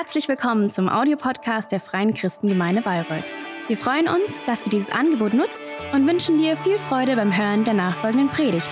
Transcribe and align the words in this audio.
Herzlich 0.00 0.28
willkommen 0.28 0.70
zum 0.70 0.88
Audiopodcast 0.88 1.72
der 1.72 1.80
Freien 1.80 2.14
Christengemeinde 2.14 2.82
Bayreuth. 2.82 3.24
Wir 3.66 3.76
freuen 3.76 4.06
uns, 4.06 4.44
dass 4.46 4.62
du 4.62 4.70
dieses 4.70 4.90
Angebot 4.90 5.34
nutzt 5.34 5.74
und 5.92 6.06
wünschen 6.06 6.38
dir 6.38 6.56
viel 6.56 6.78
Freude 6.78 7.16
beim 7.16 7.36
Hören 7.36 7.64
der 7.64 7.74
nachfolgenden 7.74 8.28
Predigt. 8.28 8.70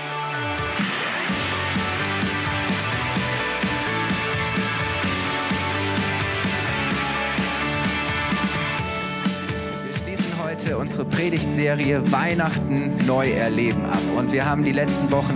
Wir 9.85 9.95
schließen 9.95 10.33
heute 10.41 10.79
unsere 10.79 11.07
Predigtserie 11.07 12.13
Weihnachten 12.13 13.05
neu 13.05 13.33
erleben 13.33 13.85
ab. 13.87 13.99
Und 14.17 14.31
wir 14.31 14.49
haben 14.49 14.63
die 14.63 14.71
letzten 14.71 15.11
Wochen 15.11 15.35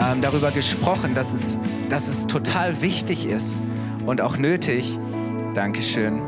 ähm, 0.00 0.20
darüber 0.20 0.50
gesprochen, 0.50 1.14
dass 1.14 1.32
es, 1.32 1.60
dass 1.88 2.08
es 2.08 2.26
total 2.26 2.82
wichtig 2.82 3.26
ist 3.26 3.62
und 4.04 4.20
auch 4.20 4.36
nötig, 4.36 4.98
Dankeschön, 5.54 6.22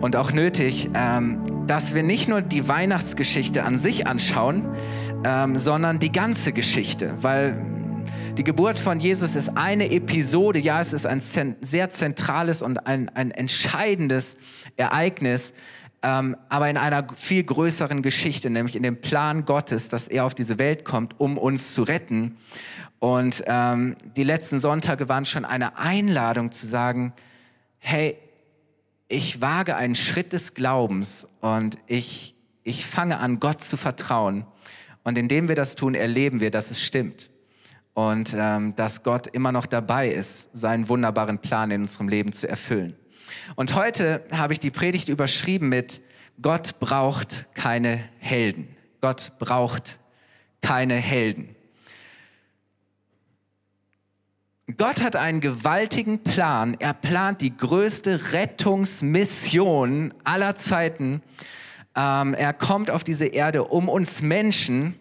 und 0.00 0.16
auch 0.16 0.32
nötig, 0.32 0.88
ähm, 0.94 1.66
dass 1.66 1.94
wir 1.94 2.02
nicht 2.02 2.28
nur 2.28 2.42
die 2.42 2.68
Weihnachtsgeschichte 2.68 3.64
an 3.64 3.76
sich 3.76 4.06
anschauen, 4.06 4.66
ähm, 5.24 5.56
sondern 5.56 5.98
die 5.98 6.12
ganze 6.12 6.52
Geschichte, 6.52 7.12
weil 7.20 7.60
die 8.38 8.44
Geburt 8.44 8.78
von 8.78 9.00
Jesus 9.00 9.36
ist 9.36 9.56
eine 9.56 9.90
Episode, 9.90 10.58
ja, 10.58 10.80
es 10.80 10.92
ist 10.92 11.06
ein 11.06 11.20
sehr 11.60 11.90
zentrales 11.90 12.62
und 12.62 12.86
ein, 12.86 13.08
ein 13.10 13.30
entscheidendes 13.30 14.38
Ereignis, 14.76 15.52
ähm, 16.02 16.36
aber 16.48 16.70
in 16.70 16.78
einer 16.78 17.06
viel 17.14 17.44
größeren 17.44 18.00
Geschichte, 18.00 18.48
nämlich 18.48 18.76
in 18.76 18.82
dem 18.82 19.00
Plan 19.00 19.44
Gottes, 19.44 19.90
dass 19.90 20.08
er 20.08 20.24
auf 20.24 20.34
diese 20.34 20.58
Welt 20.58 20.84
kommt, 20.84 21.20
um 21.20 21.36
uns 21.36 21.74
zu 21.74 21.82
retten. 21.82 22.36
Und 23.00 23.44
ähm, 23.46 23.96
die 24.16 24.24
letzten 24.24 24.60
Sonntage 24.60 25.08
waren 25.08 25.24
schon 25.24 25.44
eine 25.44 25.78
Einladung 25.78 26.52
zu 26.52 26.66
sagen, 26.66 27.12
hey, 27.80 28.16
ich 29.08 29.40
wage 29.40 29.74
einen 29.74 29.96
Schritt 29.96 30.32
des 30.32 30.54
Glaubens 30.54 31.26
und 31.40 31.78
ich, 31.88 32.36
ich 32.62 32.86
fange 32.86 33.18
an, 33.18 33.40
Gott 33.40 33.62
zu 33.62 33.76
vertrauen. 33.76 34.46
Und 35.02 35.18
indem 35.18 35.48
wir 35.48 35.56
das 35.56 35.74
tun, 35.74 35.94
erleben 35.94 36.40
wir, 36.40 36.50
dass 36.50 36.70
es 36.70 36.80
stimmt. 36.80 37.30
Und 37.94 38.36
ähm, 38.38 38.76
dass 38.76 39.02
Gott 39.02 39.26
immer 39.26 39.50
noch 39.50 39.66
dabei 39.66 40.08
ist, 40.08 40.50
seinen 40.52 40.88
wunderbaren 40.88 41.38
Plan 41.38 41.70
in 41.72 41.82
unserem 41.82 42.08
Leben 42.08 42.32
zu 42.32 42.48
erfüllen. 42.48 42.94
Und 43.56 43.74
heute 43.74 44.24
habe 44.30 44.52
ich 44.52 44.60
die 44.60 44.70
Predigt 44.70 45.08
überschrieben 45.08 45.68
mit 45.68 46.00
Gott 46.40 46.78
braucht 46.78 47.46
keine 47.54 48.02
Helden. 48.18 48.76
Gott 49.00 49.32
braucht 49.38 49.98
keine 50.62 50.94
Helden. 50.94 51.56
Gott 54.76 55.02
hat 55.02 55.16
einen 55.16 55.40
gewaltigen 55.40 56.22
Plan. 56.22 56.76
Er 56.78 56.92
plant 56.92 57.40
die 57.40 57.56
größte 57.56 58.32
Rettungsmission 58.32 60.12
aller 60.24 60.54
Zeiten. 60.56 61.22
Ähm, 61.96 62.34
er 62.34 62.52
kommt 62.52 62.90
auf 62.90 63.02
diese 63.02 63.26
Erde, 63.26 63.64
um 63.64 63.88
uns 63.88 64.22
Menschen, 64.22 64.96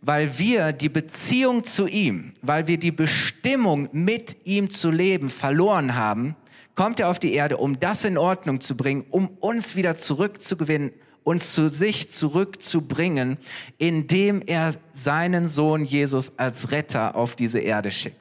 weil 0.00 0.38
wir 0.38 0.72
die 0.72 0.88
Beziehung 0.88 1.64
zu 1.64 1.86
ihm, 1.86 2.32
weil 2.40 2.66
wir 2.66 2.78
die 2.78 2.92
Bestimmung 2.92 3.88
mit 3.92 4.36
ihm 4.44 4.70
zu 4.70 4.90
leben 4.90 5.28
verloren 5.28 5.96
haben, 5.96 6.36
kommt 6.74 7.00
er 7.00 7.08
auf 7.08 7.18
die 7.18 7.34
Erde, 7.34 7.56
um 7.58 7.80
das 7.80 8.04
in 8.04 8.16
Ordnung 8.16 8.60
zu 8.60 8.76
bringen, 8.76 9.04
um 9.10 9.28
uns 9.40 9.76
wieder 9.76 9.96
zurückzugewinnen, 9.96 10.92
uns 11.24 11.52
zu 11.52 11.68
sich 11.68 12.10
zurückzubringen, 12.10 13.36
indem 13.76 14.40
er 14.46 14.72
seinen 14.92 15.48
Sohn 15.48 15.84
Jesus 15.84 16.38
als 16.38 16.70
Retter 16.70 17.16
auf 17.16 17.36
diese 17.36 17.58
Erde 17.58 17.90
schickt. 17.90 18.19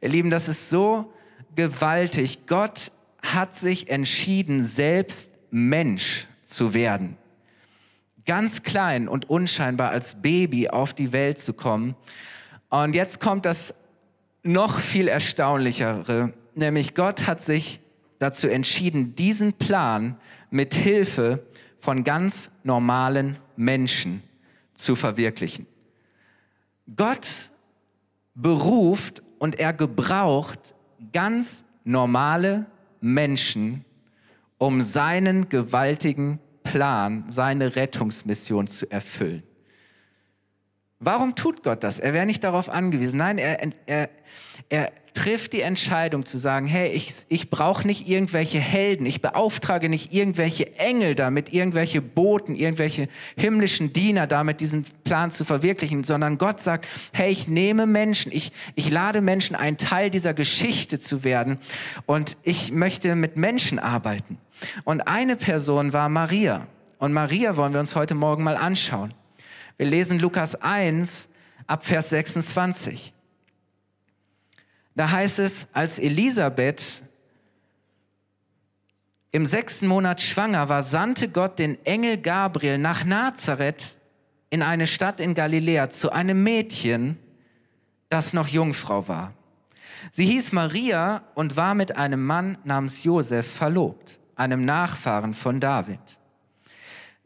Ihr 0.00 0.08
Lieben, 0.08 0.30
das 0.30 0.48
ist 0.48 0.70
so 0.70 1.12
gewaltig. 1.54 2.46
Gott 2.46 2.92
hat 3.22 3.54
sich 3.56 3.88
entschieden, 3.88 4.66
selbst 4.66 5.32
Mensch 5.50 6.26
zu 6.44 6.74
werden. 6.74 7.16
Ganz 8.24 8.62
klein 8.62 9.08
und 9.08 9.30
unscheinbar 9.30 9.90
als 9.90 10.20
Baby 10.20 10.68
auf 10.68 10.94
die 10.94 11.12
Welt 11.12 11.38
zu 11.38 11.52
kommen. 11.52 11.94
Und 12.68 12.94
jetzt 12.94 13.20
kommt 13.20 13.46
das 13.46 13.74
noch 14.42 14.78
viel 14.78 15.08
erstaunlichere, 15.08 16.32
nämlich 16.54 16.94
Gott 16.94 17.26
hat 17.26 17.40
sich 17.40 17.80
dazu 18.18 18.48
entschieden, 18.48 19.14
diesen 19.14 19.52
Plan 19.52 20.16
mit 20.50 20.74
Hilfe 20.74 21.44
von 21.78 22.04
ganz 22.04 22.50
normalen 22.62 23.38
Menschen 23.56 24.22
zu 24.74 24.94
verwirklichen. 24.94 25.66
Gott 26.96 27.50
beruft 28.34 29.22
und 29.38 29.58
er 29.58 29.72
gebraucht 29.72 30.74
ganz 31.12 31.64
normale 31.84 32.66
Menschen, 33.00 33.84
um 34.58 34.80
seinen 34.80 35.48
gewaltigen 35.48 36.40
Plan, 36.62 37.24
seine 37.28 37.76
Rettungsmission 37.76 38.66
zu 38.66 38.90
erfüllen. 38.90 39.42
Warum 40.98 41.34
tut 41.34 41.62
Gott 41.62 41.82
das? 41.84 41.98
Er 41.98 42.14
wäre 42.14 42.24
nicht 42.24 42.42
darauf 42.42 42.70
angewiesen. 42.70 43.18
Nein, 43.18 43.36
er, 43.36 43.60
er, 43.86 44.08
er 44.70 44.92
trifft 45.12 45.52
die 45.54 45.60
Entscheidung 45.62 46.24
zu 46.24 46.38
sagen, 46.38 46.66
hey, 46.66 46.90
ich, 46.90 47.26
ich 47.28 47.50
brauche 47.50 47.86
nicht 47.86 48.06
irgendwelche 48.08 48.58
Helden, 48.58 49.06
ich 49.06 49.22
beauftrage 49.22 49.88
nicht 49.88 50.12
irgendwelche 50.12 50.78
Engel 50.78 51.14
damit, 51.14 51.52
irgendwelche 51.52 52.02
Boten, 52.02 52.54
irgendwelche 52.54 53.08
himmlischen 53.36 53.92
Diener 53.92 54.26
damit, 54.26 54.60
diesen 54.60 54.84
Plan 55.04 55.30
zu 55.30 55.44
verwirklichen, 55.44 56.04
sondern 56.04 56.38
Gott 56.38 56.60
sagt, 56.60 56.86
hey, 57.12 57.30
ich 57.30 57.48
nehme 57.48 57.86
Menschen, 57.86 58.30
ich, 58.32 58.52
ich 58.74 58.90
lade 58.90 59.20
Menschen, 59.20 59.56
ein 59.56 59.78
Teil 59.78 60.10
dieser 60.10 60.34
Geschichte 60.34 60.98
zu 60.98 61.24
werden 61.24 61.58
und 62.04 62.36
ich 62.42 62.72
möchte 62.72 63.16
mit 63.16 63.36
Menschen 63.36 63.78
arbeiten. 63.78 64.38
Und 64.84 65.08
eine 65.08 65.36
Person 65.36 65.92
war 65.92 66.08
Maria. 66.08 66.66
Und 66.98 67.12
Maria 67.12 67.56
wollen 67.56 67.72
wir 67.72 67.80
uns 67.80 67.96
heute 67.96 68.14
Morgen 68.14 68.44
mal 68.44 68.56
anschauen. 68.56 69.14
Wir 69.76 69.86
lesen 69.86 70.18
Lukas 70.18 70.54
1 70.54 71.28
ab 71.66 71.84
Vers 71.84 72.10
26. 72.10 73.12
Da 74.94 75.10
heißt 75.10 75.38
es, 75.40 75.68
als 75.74 75.98
Elisabeth 75.98 77.02
im 79.32 79.44
sechsten 79.44 79.86
Monat 79.86 80.22
schwanger 80.22 80.70
war, 80.70 80.82
sandte 80.82 81.28
Gott 81.28 81.58
den 81.58 81.84
Engel 81.84 82.16
Gabriel 82.16 82.78
nach 82.78 83.04
Nazareth 83.04 83.98
in 84.48 84.62
eine 84.62 84.86
Stadt 84.86 85.20
in 85.20 85.34
Galiläa 85.34 85.90
zu 85.90 86.10
einem 86.10 86.42
Mädchen, 86.42 87.18
das 88.08 88.32
noch 88.32 88.48
Jungfrau 88.48 89.08
war. 89.08 89.34
Sie 90.10 90.24
hieß 90.24 90.52
Maria 90.52 91.22
und 91.34 91.56
war 91.56 91.74
mit 91.74 91.96
einem 91.96 92.24
Mann 92.24 92.56
namens 92.64 93.04
Josef 93.04 93.46
verlobt, 93.46 94.20
einem 94.36 94.64
Nachfahren 94.64 95.34
von 95.34 95.60
David. 95.60 96.00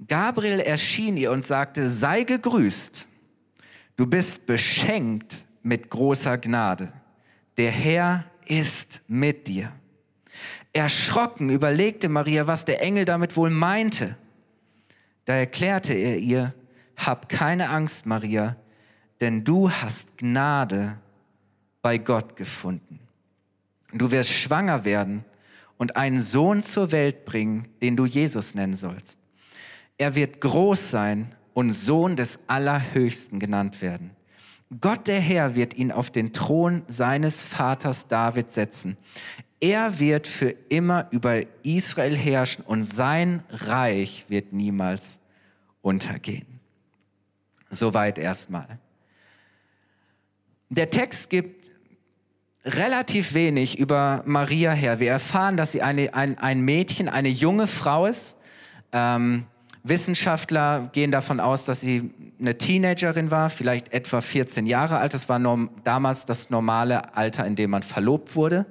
Gabriel 0.08 0.60
erschien 0.60 1.16
ihr 1.16 1.30
und 1.30 1.44
sagte, 1.44 1.90
sei 1.90 2.24
gegrüßt, 2.24 3.06
du 3.96 4.06
bist 4.06 4.46
beschenkt 4.46 5.44
mit 5.62 5.90
großer 5.90 6.38
Gnade 6.38 6.92
der 7.60 7.72
Herr 7.72 8.24
ist 8.46 9.02
mit 9.06 9.46
dir. 9.46 9.70
Erschrocken 10.72 11.50
überlegte 11.50 12.08
Maria, 12.08 12.46
was 12.46 12.64
der 12.64 12.80
Engel 12.80 13.04
damit 13.04 13.36
wohl 13.36 13.50
meinte. 13.50 14.16
Da 15.26 15.34
erklärte 15.34 15.92
er 15.92 16.16
ihr, 16.16 16.54
hab 16.96 17.28
keine 17.28 17.68
Angst, 17.68 18.06
Maria, 18.06 18.56
denn 19.20 19.44
du 19.44 19.70
hast 19.70 20.16
Gnade 20.16 20.96
bei 21.82 21.98
Gott 21.98 22.34
gefunden. 22.34 23.00
Du 23.92 24.10
wirst 24.10 24.30
schwanger 24.30 24.86
werden 24.86 25.26
und 25.76 25.96
einen 25.96 26.22
Sohn 26.22 26.62
zur 26.62 26.92
Welt 26.92 27.26
bringen, 27.26 27.68
den 27.82 27.94
du 27.94 28.06
Jesus 28.06 28.54
nennen 28.54 28.74
sollst. 28.74 29.19
Er 30.00 30.14
wird 30.14 30.40
groß 30.40 30.92
sein 30.92 31.34
und 31.52 31.74
Sohn 31.74 32.16
des 32.16 32.40
Allerhöchsten 32.46 33.38
genannt 33.38 33.82
werden. 33.82 34.12
Gott 34.80 35.08
der 35.08 35.20
Herr 35.20 35.56
wird 35.56 35.74
ihn 35.74 35.92
auf 35.92 36.10
den 36.10 36.32
Thron 36.32 36.84
seines 36.88 37.42
Vaters 37.42 38.08
David 38.08 38.50
setzen. 38.50 38.96
Er 39.60 39.98
wird 39.98 40.26
für 40.26 40.54
immer 40.70 41.08
über 41.10 41.42
Israel 41.64 42.16
herrschen 42.16 42.64
und 42.64 42.84
sein 42.84 43.42
Reich 43.50 44.24
wird 44.28 44.54
niemals 44.54 45.20
untergehen. 45.82 46.60
Soweit 47.68 48.16
erstmal. 48.16 48.78
Der 50.70 50.88
Text 50.88 51.28
gibt 51.28 51.72
relativ 52.64 53.34
wenig 53.34 53.78
über 53.78 54.22
Maria 54.24 54.72
her. 54.72 54.98
Wir 54.98 55.10
erfahren, 55.10 55.58
dass 55.58 55.72
sie 55.72 55.82
eine, 55.82 56.14
ein, 56.14 56.38
ein 56.38 56.62
Mädchen, 56.62 57.10
eine 57.10 57.28
junge 57.28 57.66
Frau 57.66 58.06
ist. 58.06 58.38
Ähm, 58.92 59.44
Wissenschaftler 59.82 60.90
gehen 60.92 61.10
davon 61.10 61.40
aus, 61.40 61.64
dass 61.64 61.80
sie 61.80 62.10
eine 62.38 62.58
Teenagerin 62.58 63.30
war, 63.30 63.48
vielleicht 63.48 63.92
etwa 63.92 64.20
14 64.20 64.66
Jahre 64.66 64.98
alt. 64.98 65.14
Das 65.14 65.28
war 65.28 65.40
damals 65.84 66.26
das 66.26 66.50
normale 66.50 67.16
Alter, 67.16 67.46
in 67.46 67.56
dem 67.56 67.70
man 67.70 67.82
verlobt 67.82 68.36
wurde. 68.36 68.66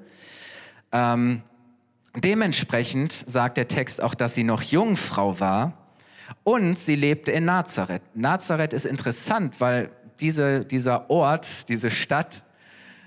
Ähm, 0.92 1.42
dementsprechend 2.16 3.12
sagt 3.12 3.58
der 3.58 3.68
Text 3.68 4.02
auch, 4.02 4.14
dass 4.14 4.36
sie 4.36 4.44
noch 4.44 4.62
Jungfrau 4.62 5.40
war 5.40 5.74
und 6.44 6.78
sie 6.78 6.96
lebte 6.96 7.32
in 7.32 7.46
Nazareth. 7.46 8.04
Nazareth 8.14 8.74
ist 8.74 8.86
interessant, 8.86 9.60
weil 9.60 9.90
diese, 10.20 10.66
dieser 10.66 11.10
Ort, 11.10 11.70
diese 11.70 11.90
Stadt 11.90 12.44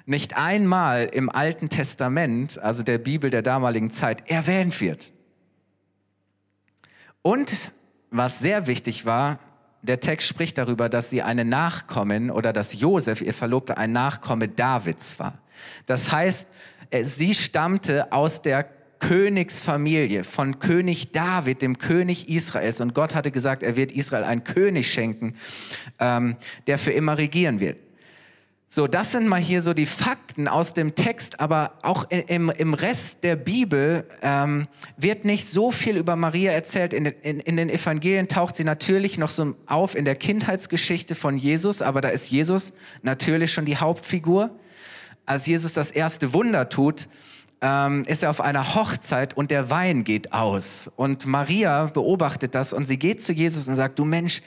nicht 0.06 0.36
einmal 0.36 1.04
im 1.04 1.30
Alten 1.30 1.68
Testament, 1.68 2.58
also 2.58 2.82
der 2.82 2.98
Bibel 2.98 3.30
der 3.30 3.42
damaligen 3.42 3.90
Zeit, 3.90 4.28
erwähnt 4.28 4.80
wird. 4.80 5.12
Und 7.22 7.70
was 8.12 8.38
sehr 8.38 8.66
wichtig 8.66 9.06
war, 9.06 9.38
der 9.82 9.98
Text 9.98 10.28
spricht 10.28 10.58
darüber, 10.58 10.88
dass 10.88 11.10
sie 11.10 11.22
eine 11.22 11.44
Nachkommen 11.44 12.30
oder 12.30 12.52
dass 12.52 12.78
Josef, 12.78 13.20
ihr 13.20 13.34
Verlobter, 13.34 13.78
ein 13.78 13.92
Nachkomme 13.92 14.46
Davids 14.48 15.18
war. 15.18 15.38
Das 15.86 16.12
heißt, 16.12 16.46
sie 17.02 17.34
stammte 17.34 18.12
aus 18.12 18.42
der 18.42 18.68
Königsfamilie 19.00 20.22
von 20.22 20.60
König 20.60 21.10
David, 21.10 21.60
dem 21.60 21.78
König 21.78 22.28
Israels. 22.28 22.80
Und 22.80 22.94
Gott 22.94 23.16
hatte 23.16 23.32
gesagt, 23.32 23.64
er 23.64 23.74
wird 23.74 23.90
Israel 23.90 24.22
einen 24.22 24.44
König 24.44 24.92
schenken, 24.92 25.34
ähm, 25.98 26.36
der 26.68 26.78
für 26.78 26.92
immer 26.92 27.18
regieren 27.18 27.58
wird. 27.58 27.78
So, 28.74 28.86
das 28.86 29.12
sind 29.12 29.28
mal 29.28 29.38
hier 29.38 29.60
so 29.60 29.74
die 29.74 29.84
Fakten 29.84 30.48
aus 30.48 30.72
dem 30.72 30.94
Text, 30.94 31.40
aber 31.40 31.74
auch 31.82 32.06
im, 32.08 32.48
im 32.48 32.72
Rest 32.72 33.22
der 33.22 33.36
Bibel 33.36 34.08
ähm, 34.22 34.66
wird 34.96 35.26
nicht 35.26 35.44
so 35.44 35.70
viel 35.70 35.98
über 35.98 36.16
Maria 36.16 36.52
erzählt. 36.52 36.94
In, 36.94 37.04
in, 37.04 37.40
in 37.40 37.58
den 37.58 37.68
Evangelien 37.68 38.28
taucht 38.28 38.56
sie 38.56 38.64
natürlich 38.64 39.18
noch 39.18 39.28
so 39.28 39.54
auf 39.66 39.94
in 39.94 40.06
der 40.06 40.16
Kindheitsgeschichte 40.16 41.14
von 41.14 41.36
Jesus, 41.36 41.82
aber 41.82 42.00
da 42.00 42.08
ist 42.08 42.30
Jesus 42.30 42.72
natürlich 43.02 43.52
schon 43.52 43.66
die 43.66 43.76
Hauptfigur. 43.76 44.58
Als 45.26 45.46
Jesus 45.46 45.74
das 45.74 45.90
erste 45.90 46.32
Wunder 46.32 46.70
tut, 46.70 47.10
ähm, 47.62 48.02
ist 48.06 48.24
er 48.24 48.30
auf 48.30 48.40
einer 48.40 48.74
Hochzeit 48.74 49.36
und 49.36 49.52
der 49.52 49.70
Wein 49.70 50.02
geht 50.02 50.32
aus. 50.32 50.90
Und 50.96 51.26
Maria 51.26 51.86
beobachtet 51.86 52.56
das 52.56 52.72
und 52.72 52.86
sie 52.86 52.98
geht 52.98 53.22
zu 53.22 53.32
Jesus 53.32 53.68
und 53.68 53.76
sagt, 53.76 54.00
du 54.00 54.04
Mensch, 54.04 54.42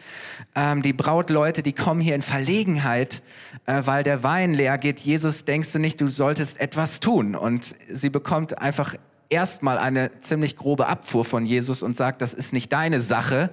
ähm, 0.54 0.82
die 0.82 0.92
Brautleute, 0.92 1.64
die 1.64 1.72
kommen 1.72 2.02
hier 2.02 2.14
in 2.14 2.22
Verlegenheit, 2.22 3.24
äh, 3.66 3.82
weil 3.86 4.04
der 4.04 4.22
Wein 4.24 4.54
leer 4.54 4.78
geht. 4.78 5.00
Jesus, 5.00 5.46
denkst 5.46 5.72
du 5.72 5.80
nicht, 5.80 6.02
du 6.02 6.10
solltest 6.10 6.60
etwas 6.60 7.00
tun? 7.00 7.36
Und 7.36 7.78
sie 7.90 8.10
bekommt 8.10 8.58
einfach 8.58 8.96
erstmal 9.30 9.78
eine 9.78 10.20
ziemlich 10.20 10.58
grobe 10.58 10.88
Abfuhr 10.88 11.24
von 11.24 11.46
Jesus 11.46 11.84
und 11.84 11.96
sagt, 11.96 12.22
das 12.22 12.34
ist 12.34 12.52
nicht 12.52 12.74
deine 12.74 13.00
Sache, 13.00 13.50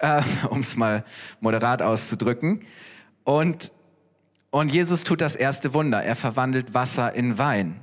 äh, 0.00 0.20
um 0.50 0.60
es 0.60 0.76
mal 0.76 1.02
moderat 1.40 1.80
auszudrücken. 1.80 2.60
Und, 3.24 3.72
und 4.50 4.70
Jesus 4.70 5.02
tut 5.04 5.22
das 5.22 5.34
erste 5.34 5.72
Wunder. 5.72 6.02
Er 6.02 6.14
verwandelt 6.14 6.74
Wasser 6.74 7.14
in 7.14 7.38
Wein. 7.38 7.80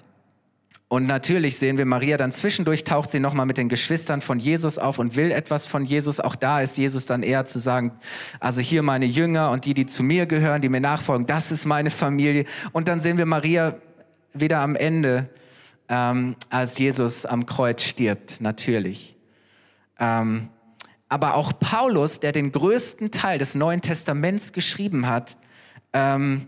Und 0.89 1.05
natürlich 1.05 1.59
sehen 1.59 1.77
wir 1.77 1.85
Maria 1.85 2.17
dann 2.17 2.31
zwischendurch 2.31 2.83
taucht 2.83 3.11
sie 3.11 3.19
nochmal 3.19 3.45
mit 3.45 3.59
den 3.59 3.69
Geschwistern 3.69 4.21
von 4.21 4.39
Jesus 4.39 4.79
auf 4.79 4.97
und 4.97 5.15
will 5.15 5.31
etwas 5.31 5.67
von 5.67 5.85
Jesus. 5.85 6.19
Auch 6.19 6.35
da 6.35 6.61
ist 6.61 6.79
Jesus 6.79 7.05
dann 7.05 7.21
eher 7.21 7.45
zu 7.45 7.59
sagen, 7.59 7.91
also 8.39 8.59
hier 8.59 8.81
meine 8.81 9.05
Jünger 9.05 9.51
und 9.51 9.65
die, 9.65 9.75
die 9.75 9.85
zu 9.85 10.01
mir 10.01 10.25
gehören, 10.25 10.63
die 10.63 10.69
mir 10.69 10.81
nachfolgen, 10.81 11.27
das 11.27 11.51
ist 11.51 11.65
meine 11.65 11.91
Familie. 11.91 12.45
Und 12.71 12.87
dann 12.87 13.01
sehen 13.01 13.19
wir 13.19 13.27
Maria 13.27 13.75
wieder 14.33 14.61
am 14.61 14.75
Ende, 14.75 15.29
ähm, 15.89 16.35
als 16.49 16.79
Jesus 16.79 17.23
am 17.23 17.45
Kreuz 17.45 17.83
stirbt, 17.83 18.41
natürlich. 18.41 19.15
Ähm, 19.99 20.49
aber 21.07 21.35
auch 21.35 21.53
Paulus, 21.59 22.19
der 22.19 22.31
den 22.31 22.51
größten 22.51 23.11
Teil 23.11 23.37
des 23.37 23.53
Neuen 23.53 23.81
Testaments 23.81 24.53
geschrieben 24.53 25.05
hat, 25.05 25.37
ähm, 25.93 26.47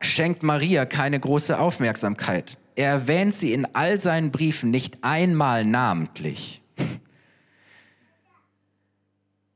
schenkt 0.00 0.42
Maria 0.42 0.86
keine 0.86 1.20
große 1.20 1.58
Aufmerksamkeit. 1.58 2.56
Er 2.76 2.90
erwähnt 2.90 3.34
sie 3.34 3.52
in 3.52 3.66
all 3.74 4.00
seinen 4.00 4.30
Briefen 4.30 4.70
nicht 4.70 4.98
einmal 5.02 5.64
namentlich. 5.64 6.60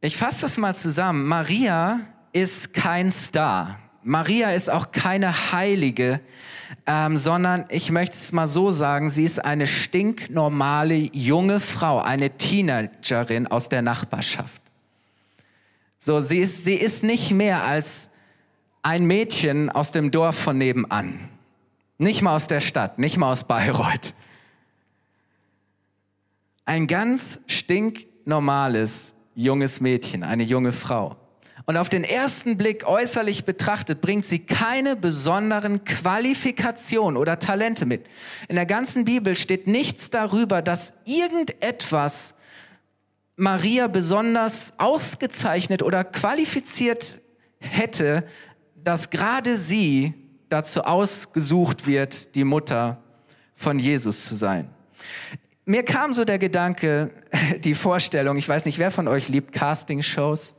Ich 0.00 0.16
fasse 0.16 0.42
das 0.42 0.58
mal 0.58 0.74
zusammen. 0.74 1.26
Maria 1.26 2.00
ist 2.32 2.72
kein 2.72 3.10
Star. 3.10 3.80
Maria 4.04 4.50
ist 4.50 4.70
auch 4.70 4.92
keine 4.92 5.52
Heilige, 5.52 6.20
ähm, 6.86 7.16
sondern 7.16 7.64
ich 7.68 7.90
möchte 7.90 8.14
es 8.14 8.32
mal 8.32 8.46
so 8.46 8.70
sagen, 8.70 9.10
sie 9.10 9.24
ist 9.24 9.44
eine 9.44 9.66
stinknormale 9.66 10.94
junge 10.94 11.58
Frau, 11.58 12.00
eine 12.00 12.30
Teenagerin 12.38 13.48
aus 13.48 13.68
der 13.68 13.82
Nachbarschaft. 13.82 14.62
So, 15.98 16.20
sie 16.20 16.38
ist, 16.38 16.64
sie 16.64 16.76
ist 16.76 17.02
nicht 17.02 17.32
mehr 17.32 17.64
als 17.64 18.08
ein 18.82 19.04
Mädchen 19.04 19.68
aus 19.68 19.90
dem 19.90 20.12
Dorf 20.12 20.38
von 20.38 20.56
nebenan. 20.56 21.28
Nicht 21.98 22.22
mal 22.22 22.36
aus 22.36 22.46
der 22.46 22.60
Stadt, 22.60 22.98
nicht 22.98 23.16
mal 23.16 23.32
aus 23.32 23.44
Bayreuth. 23.44 24.14
Ein 26.64 26.86
ganz 26.86 27.40
stinknormales 27.46 29.14
junges 29.34 29.80
Mädchen, 29.80 30.22
eine 30.22 30.44
junge 30.44 30.72
Frau. 30.72 31.16
Und 31.66 31.76
auf 31.76 31.88
den 31.88 32.04
ersten 32.04 32.56
Blick 32.56 32.86
äußerlich 32.86 33.44
betrachtet 33.44 34.00
bringt 34.00 34.24
sie 34.24 34.38
keine 34.38 34.96
besonderen 34.96 35.84
Qualifikationen 35.84 37.16
oder 37.16 37.38
Talente 37.40 37.84
mit. 37.84 38.06
In 38.48 38.54
der 38.54 38.64
ganzen 38.64 39.04
Bibel 39.04 39.36
steht 39.36 39.66
nichts 39.66 40.08
darüber, 40.08 40.62
dass 40.62 40.94
irgendetwas 41.04 42.34
Maria 43.36 43.86
besonders 43.86 44.72
ausgezeichnet 44.78 45.82
oder 45.82 46.04
qualifiziert 46.04 47.20
hätte, 47.58 48.24
dass 48.76 49.10
gerade 49.10 49.56
sie 49.56 50.14
dazu 50.48 50.82
ausgesucht 50.82 51.86
wird, 51.86 52.34
die 52.34 52.44
Mutter 52.44 52.98
von 53.54 53.78
Jesus 53.78 54.26
zu 54.26 54.34
sein. 54.34 54.68
Mir 55.64 55.82
kam 55.82 56.14
so 56.14 56.24
der 56.24 56.38
Gedanke, 56.38 57.10
die 57.64 57.74
Vorstellung, 57.74 58.36
ich 58.36 58.48
weiß 58.48 58.64
nicht, 58.64 58.78
wer 58.78 58.90
von 58.90 59.08
euch 59.08 59.28
liebt 59.28 59.52
Casting-Shows? 59.52 60.54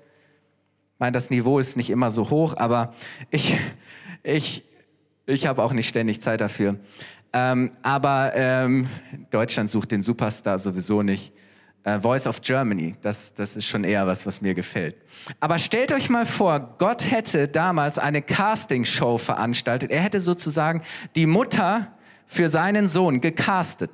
Ich 0.93 0.99
meine, 0.99 1.13
das 1.13 1.29
Niveau 1.29 1.59
ist 1.59 1.77
nicht 1.77 1.89
immer 1.89 2.11
so 2.11 2.29
hoch, 2.29 2.55
aber 2.57 2.93
ich, 3.31 3.57
ich, 4.23 4.63
ich 5.25 5.47
habe 5.47 5.63
auch 5.63 5.73
nicht 5.73 5.87
ständig 5.87 6.21
Zeit 6.21 6.41
dafür. 6.41 6.75
Ähm, 7.31 7.71
aber 7.83 8.33
ähm, 8.35 8.87
Deutschland 9.29 9.69
sucht 9.69 9.91
den 9.91 10.01
Superstar 10.01 10.57
sowieso 10.57 11.03
nicht. 11.03 11.31
Äh, 11.83 11.99
Voice 11.99 12.27
of 12.27 12.41
Germany, 12.41 12.95
das, 13.01 13.33
das 13.33 13.55
ist 13.55 13.65
schon 13.65 13.83
eher 13.83 14.05
was, 14.05 14.25
was 14.25 14.41
mir 14.41 14.53
gefällt. 14.53 14.97
Aber 15.39 15.59
stellt 15.59 15.93
euch 15.93 16.09
mal 16.09 16.25
vor, 16.25 16.75
Gott 16.77 17.09
hätte 17.09 17.47
damals 17.47 17.97
eine 17.97 18.21
Castingshow 18.21 19.17
veranstaltet. 19.17 19.89
Er 19.91 20.01
hätte 20.01 20.19
sozusagen 20.19 20.81
die 21.15 21.25
Mutter 21.25 21.93
für 22.25 22.49
seinen 22.49 22.87
Sohn 22.87 23.21
gecastet. 23.21 23.91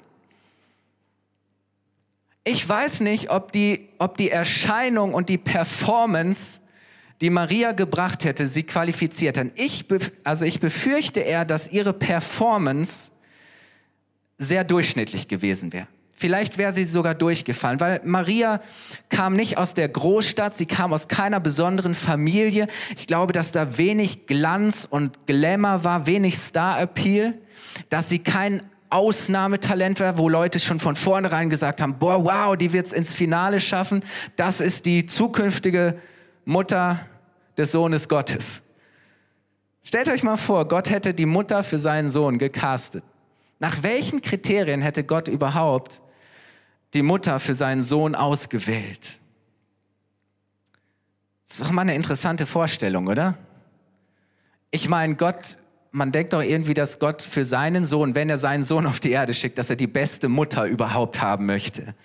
Ich 2.43 2.67
weiß 2.67 2.99
nicht, 3.01 3.29
ob 3.31 3.51
die, 3.51 3.89
ob 3.97 4.17
die 4.17 4.29
Erscheinung 4.29 5.13
und 5.13 5.29
die 5.29 5.37
Performance, 5.37 6.61
die 7.21 7.29
Maria 7.29 7.71
gebracht 7.71 8.25
hätte, 8.25 8.45
sie 8.47 8.63
qualifiziert 8.63 9.37
hätten. 9.37 9.51
Ich, 9.55 9.85
also 10.23 10.45
ich 10.45 10.59
befürchte 10.59 11.21
eher, 11.21 11.45
dass 11.45 11.71
ihre 11.71 11.93
Performance 11.93 13.11
sehr 14.37 14.63
durchschnittlich 14.63 15.27
gewesen 15.27 15.71
wäre. 15.71 15.87
Vielleicht 16.17 16.57
wäre 16.57 16.71
sie 16.71 16.85
sogar 16.85 17.13
durchgefallen, 17.13 17.81
weil 17.81 17.99
Maria 18.05 18.61
kam 19.09 19.33
nicht 19.33 19.57
aus 19.57 19.73
der 19.73 19.89
Großstadt, 19.89 20.55
sie 20.55 20.65
kam 20.65 20.93
aus 20.93 21.09
keiner 21.09 21.41
besonderen 21.41 21.93
Familie. 21.93 22.67
Ich 22.95 23.05
glaube, 23.05 23.33
dass 23.33 23.51
da 23.51 23.77
wenig 23.77 24.25
Glanz 24.25 24.87
und 24.89 25.27
Glamour 25.27 25.83
war, 25.83 26.05
wenig 26.05 26.37
Star-Appeal, 26.37 27.33
dass 27.89 28.07
sie 28.07 28.19
kein 28.19 28.61
Ausnahmetalent 28.89 29.99
war, 29.99 30.17
wo 30.17 30.29
Leute 30.29 30.59
schon 30.61 30.79
von 30.79 30.95
vornherein 30.95 31.49
gesagt 31.49 31.81
haben, 31.81 31.99
boah, 31.99 32.23
wow, 32.23 32.55
die 32.55 32.71
wird's 32.71 32.93
ins 32.93 33.13
Finale 33.13 33.59
schaffen. 33.59 34.01
Das 34.37 34.61
ist 34.61 34.85
die 34.85 35.05
zukünftige 35.05 35.99
Mutter 36.45 36.99
des 37.57 37.73
Sohnes 37.73 38.07
Gottes. 38.07 38.63
Stellt 39.83 40.09
euch 40.09 40.23
mal 40.23 40.37
vor, 40.37 40.65
Gott 40.69 40.89
hätte 40.89 41.13
die 41.13 41.25
Mutter 41.25 41.61
für 41.61 41.77
seinen 41.77 42.09
Sohn 42.09 42.37
gecastet. 42.37 43.03
Nach 43.59 43.83
welchen 43.83 44.21
Kriterien 44.21 44.81
hätte 44.81 45.03
Gott 45.03 45.27
überhaupt 45.27 46.01
die 46.93 47.01
Mutter 47.01 47.39
für 47.39 47.53
seinen 47.53 47.81
Sohn 47.81 48.15
ausgewählt. 48.15 49.19
Das 51.47 51.59
ist 51.59 51.61
doch 51.61 51.71
mal 51.71 51.81
eine 51.81 51.95
interessante 51.95 52.45
Vorstellung, 52.45 53.07
oder? 53.07 53.37
Ich 54.71 54.89
meine, 54.89 55.15
Gott, 55.15 55.57
man 55.91 56.11
denkt 56.11 56.33
doch 56.33 56.41
irgendwie, 56.41 56.73
dass 56.73 56.99
Gott 56.99 57.21
für 57.21 57.45
seinen 57.45 57.85
Sohn, 57.85 58.15
wenn 58.15 58.29
er 58.29 58.37
seinen 58.37 58.63
Sohn 58.63 58.85
auf 58.85 58.99
die 58.99 59.11
Erde 59.11 59.33
schickt, 59.33 59.57
dass 59.57 59.69
er 59.69 59.75
die 59.75 59.87
beste 59.87 60.27
Mutter 60.27 60.65
überhaupt 60.65 61.21
haben 61.21 61.45
möchte. 61.45 61.95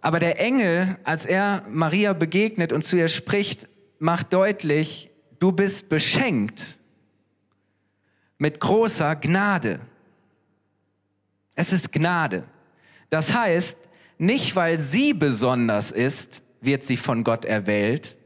Aber 0.00 0.18
der 0.18 0.40
Engel, 0.40 0.96
als 1.04 1.26
er 1.26 1.64
Maria 1.70 2.12
begegnet 2.12 2.72
und 2.72 2.82
zu 2.82 2.96
ihr 2.96 3.06
spricht, 3.06 3.68
macht 4.00 4.32
deutlich, 4.32 5.10
du 5.38 5.52
bist 5.52 5.88
beschenkt 5.88 6.80
mit 8.38 8.58
großer 8.58 9.14
Gnade. 9.14 9.78
Es 11.54 11.72
ist 11.72 11.92
Gnade. 11.92 12.44
Das 13.12 13.34
heißt, 13.34 13.76
nicht 14.16 14.56
weil 14.56 14.80
sie 14.80 15.12
besonders 15.12 15.90
ist, 15.90 16.42
wird 16.62 16.82
sie 16.82 16.96
von 16.96 17.24
Gott 17.24 17.44
erwählt, 17.44 18.16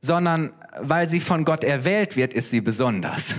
sondern 0.00 0.52
weil 0.80 1.08
sie 1.08 1.20
von 1.20 1.44
Gott 1.44 1.62
erwählt 1.62 2.16
wird, 2.16 2.34
ist 2.34 2.50
sie 2.50 2.60
besonders. 2.60 3.36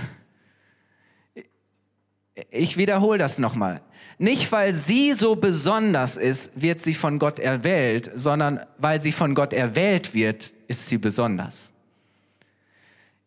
Ich 2.48 2.78
wiederhole 2.78 3.18
das 3.18 3.38
nochmal. 3.38 3.82
Nicht 4.16 4.50
weil 4.50 4.72
sie 4.72 5.12
so 5.12 5.36
besonders 5.36 6.16
ist, 6.16 6.52
wird 6.54 6.80
sie 6.80 6.94
von 6.94 7.18
Gott 7.18 7.38
erwählt, 7.38 8.10
sondern 8.14 8.64
weil 8.78 9.02
sie 9.02 9.12
von 9.12 9.34
Gott 9.34 9.52
erwählt 9.52 10.14
wird, 10.14 10.54
ist 10.68 10.86
sie 10.86 10.96
besonders. 10.96 11.74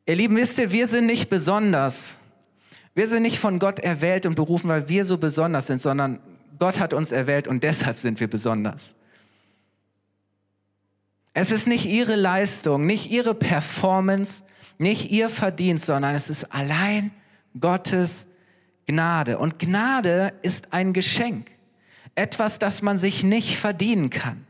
Ihr 0.07 0.15
Lieben, 0.15 0.35
wisst 0.35 0.57
ihr, 0.57 0.71
wir 0.71 0.87
sind 0.87 1.05
nicht 1.05 1.29
besonders, 1.29 2.17
Wir 2.95 3.05
sind 3.05 3.21
nicht 3.21 3.37
von 3.37 3.59
Gott 3.59 3.79
erwählt 3.79 4.25
und 4.25 4.33
berufen, 4.33 4.67
weil 4.67 4.89
wir 4.89 5.05
so 5.05 5.19
besonders 5.19 5.67
sind, 5.67 5.79
sondern 5.79 6.19
Gott 6.59 6.79
hat 6.79 6.93
uns 6.93 7.11
erwählt 7.11 7.47
und 7.47 7.63
deshalb 7.63 7.97
sind 7.97 8.19
wir 8.19 8.29
besonders. 8.29 8.95
Es 11.33 11.51
ist 11.51 11.67
nicht 11.67 11.85
ihre 11.85 12.15
Leistung, 12.15 12.85
nicht 12.85 13.11
ihre 13.11 13.33
Performance, 13.33 14.43
nicht 14.77 15.11
ihr 15.11 15.29
Verdienst, 15.29 15.85
sondern 15.85 16.15
es 16.15 16.29
ist 16.29 16.53
allein 16.53 17.11
Gottes 17.59 18.27
Gnade. 18.87 19.37
Und 19.37 19.59
Gnade 19.59 20.33
ist 20.41 20.73
ein 20.73 20.93
Geschenk, 20.93 21.51
etwas, 22.15 22.59
das 22.59 22.81
man 22.81 22.97
sich 22.97 23.23
nicht 23.23 23.57
verdienen 23.57 24.09
kann. 24.09 24.45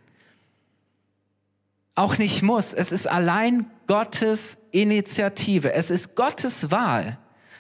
Auch 1.96 2.18
nicht 2.18 2.42
muss. 2.42 2.74
Es 2.74 2.92
ist 2.92 3.08
allein 3.08 3.66
Gottes 3.86 4.58
Initiative. 4.72 5.74
Es 5.74 5.92
ist 5.92 6.16
Gottes 6.16 6.72
Wahl. 6.72 7.18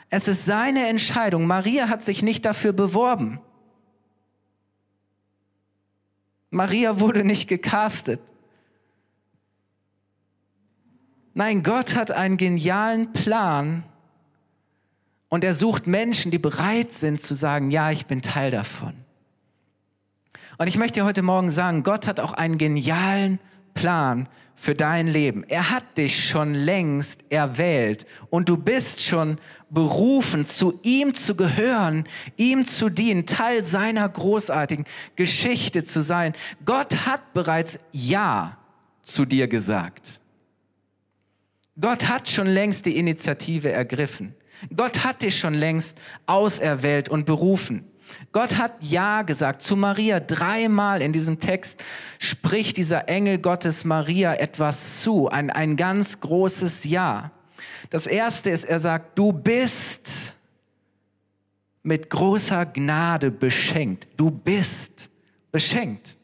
Es 0.09 0.27
ist 0.27 0.45
seine 0.45 0.87
Entscheidung. 0.87 1.45
Maria 1.45 1.89
hat 1.89 2.05
sich 2.05 2.23
nicht 2.23 2.45
dafür 2.45 2.71
beworben. 2.71 3.41
Maria 6.49 6.99
wurde 6.99 7.23
nicht 7.23 7.47
gecastet. 7.47 8.21
Nein, 11.33 11.63
Gott 11.63 11.95
hat 11.95 12.11
einen 12.11 12.37
genialen 12.37 13.13
Plan 13.13 13.83
und 15.29 15.43
er 15.43 15.53
sucht 15.53 15.87
Menschen, 15.87 16.31
die 16.31 16.39
bereit 16.39 16.91
sind 16.91 17.21
zu 17.21 17.35
sagen, 17.35 17.71
ja, 17.71 17.91
ich 17.91 18.07
bin 18.07 18.21
Teil 18.21 18.51
davon. 18.51 18.93
Und 20.57 20.67
ich 20.67 20.77
möchte 20.77 20.99
dir 20.99 21.05
heute 21.05 21.21
Morgen 21.21 21.51
sagen, 21.51 21.83
Gott 21.83 22.07
hat 22.07 22.19
auch 22.19 22.33
einen 22.33 22.57
genialen 22.57 23.39
Plan 23.73 24.27
für 24.59 24.75
dein 24.75 25.07
Leben. 25.07 25.45
Er 25.47 25.69
hat 25.69 25.97
dich 25.97 26.27
schon 26.27 26.53
längst 26.53 27.23
erwählt 27.29 28.05
und 28.29 28.49
du 28.49 28.57
bist 28.57 29.01
schon 29.01 29.39
berufen, 29.69 30.43
zu 30.43 30.77
ihm 30.83 31.13
zu 31.13 31.35
gehören, 31.35 32.03
ihm 32.35 32.65
zu 32.65 32.89
dienen, 32.89 33.25
Teil 33.25 33.63
seiner 33.63 34.09
großartigen 34.09 34.83
Geschichte 35.15 35.85
zu 35.85 36.01
sein. 36.01 36.33
Gott 36.65 37.05
hat 37.05 37.33
bereits 37.33 37.79
Ja 37.93 38.57
zu 39.01 39.23
dir 39.23 39.47
gesagt. 39.47 40.19
Gott 41.79 42.09
hat 42.09 42.27
schon 42.27 42.47
längst 42.47 42.85
die 42.85 42.97
Initiative 42.97 43.71
ergriffen. 43.71 44.35
Gott 44.75 45.05
hat 45.05 45.21
dich 45.21 45.39
schon 45.39 45.53
längst 45.53 45.97
auserwählt 46.25 47.07
und 47.07 47.25
berufen. 47.25 47.88
Gott 48.31 48.57
hat 48.57 48.73
Ja 48.81 49.21
gesagt 49.21 49.61
zu 49.61 49.75
Maria. 49.75 50.19
Dreimal 50.19 51.01
in 51.01 51.13
diesem 51.13 51.39
Text 51.39 51.81
spricht 52.17 52.77
dieser 52.77 53.09
Engel 53.09 53.39
Gottes 53.39 53.85
Maria 53.85 54.33
etwas 54.35 55.01
zu, 55.01 55.29
ein, 55.29 55.49
ein 55.49 55.77
ganz 55.77 56.19
großes 56.19 56.85
Ja. 56.85 57.31
Das 57.89 58.07
erste 58.07 58.49
ist, 58.49 58.65
er 58.65 58.79
sagt, 58.79 59.17
du 59.17 59.33
bist 59.33 60.35
mit 61.83 62.09
großer 62.09 62.65
Gnade 62.65 63.31
beschenkt. 63.31 64.07
Du 64.17 64.31
bist 64.31 65.09
beschenkt. 65.51 66.17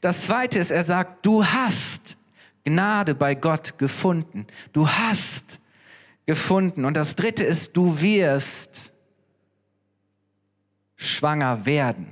Das 0.00 0.22
zweite 0.24 0.58
ist, 0.58 0.70
er 0.70 0.82
sagt, 0.82 1.24
du 1.24 1.44
hast 1.44 2.16
Gnade 2.64 3.14
bei 3.14 3.34
Gott 3.34 3.78
gefunden. 3.78 4.46
Du 4.72 4.88
hast 4.88 5.60
gefunden. 6.26 6.84
Und 6.84 6.96
das 6.96 7.16
dritte 7.16 7.44
ist, 7.44 7.76
du 7.76 8.00
wirst 8.00 8.92
schwanger 11.02 11.64
werden. 11.66 12.06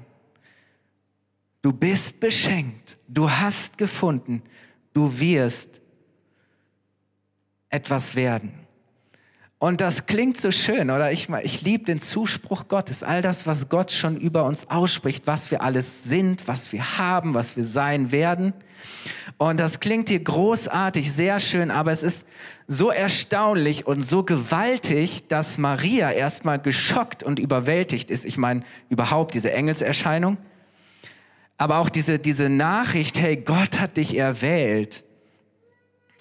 Du 1.62 1.73
bist 1.73 2.20
beschenkt. 2.20 2.99
Du 3.06 3.30
hast 3.30 3.76
gefunden. 3.78 4.42
Du 4.92 5.18
wirst 5.18 5.80
etwas 7.68 8.14
werden. 8.14 8.60
Und 9.61 9.83
das 9.83 10.07
klingt 10.07 10.40
so 10.40 10.50
schön, 10.50 10.90
oder? 10.90 11.12
Ich, 11.12 11.29
ich 11.43 11.61
liebe 11.61 11.85
den 11.85 12.00
Zuspruch 12.00 12.69
Gottes, 12.69 13.02
all 13.02 13.21
das, 13.21 13.47
was 13.47 13.69
Gott 13.69 13.90
schon 13.93 14.17
über 14.17 14.45
uns 14.45 14.71
ausspricht, 14.71 15.26
was 15.26 15.50
wir 15.50 15.61
alles 15.61 16.02
sind, 16.05 16.49
was 16.49 16.73
wir 16.73 16.97
haben, 16.97 17.35
was 17.35 17.59
wir 17.59 17.64
sein 17.64 18.11
werden. 18.11 18.55
Und 19.37 19.61
das 19.61 19.79
klingt 19.79 20.09
hier 20.09 20.21
großartig, 20.21 21.12
sehr 21.12 21.40
schön, 21.40 21.71
aber 21.71 21.93
es 21.93 22.02
ist 22.02 22.26
so 22.69 22.90
erstaunlich 22.90 23.87
und 23.87 24.00
so 24.00 24.23
gewaltig, 24.23 25.29
dass 25.29 25.59
Maria 25.59 26.11
erstmal 26.11 26.59
geschockt 26.59 27.23
und 27.23 27.38
überwältigt 27.38 28.11
ist. 28.11 28.25
Ich 28.25 28.38
meine, 28.38 28.62
überhaupt 28.88 29.35
diese 29.35 29.52
Engelserscheinung, 29.52 30.38
aber 31.59 31.81
auch 31.81 31.90
diese, 31.90 32.19
diese 32.19 32.49
Nachricht, 32.49 33.21
hey, 33.21 33.37
Gott 33.37 33.79
hat 33.79 33.99
dich 33.99 34.17
erwählt 34.17 35.05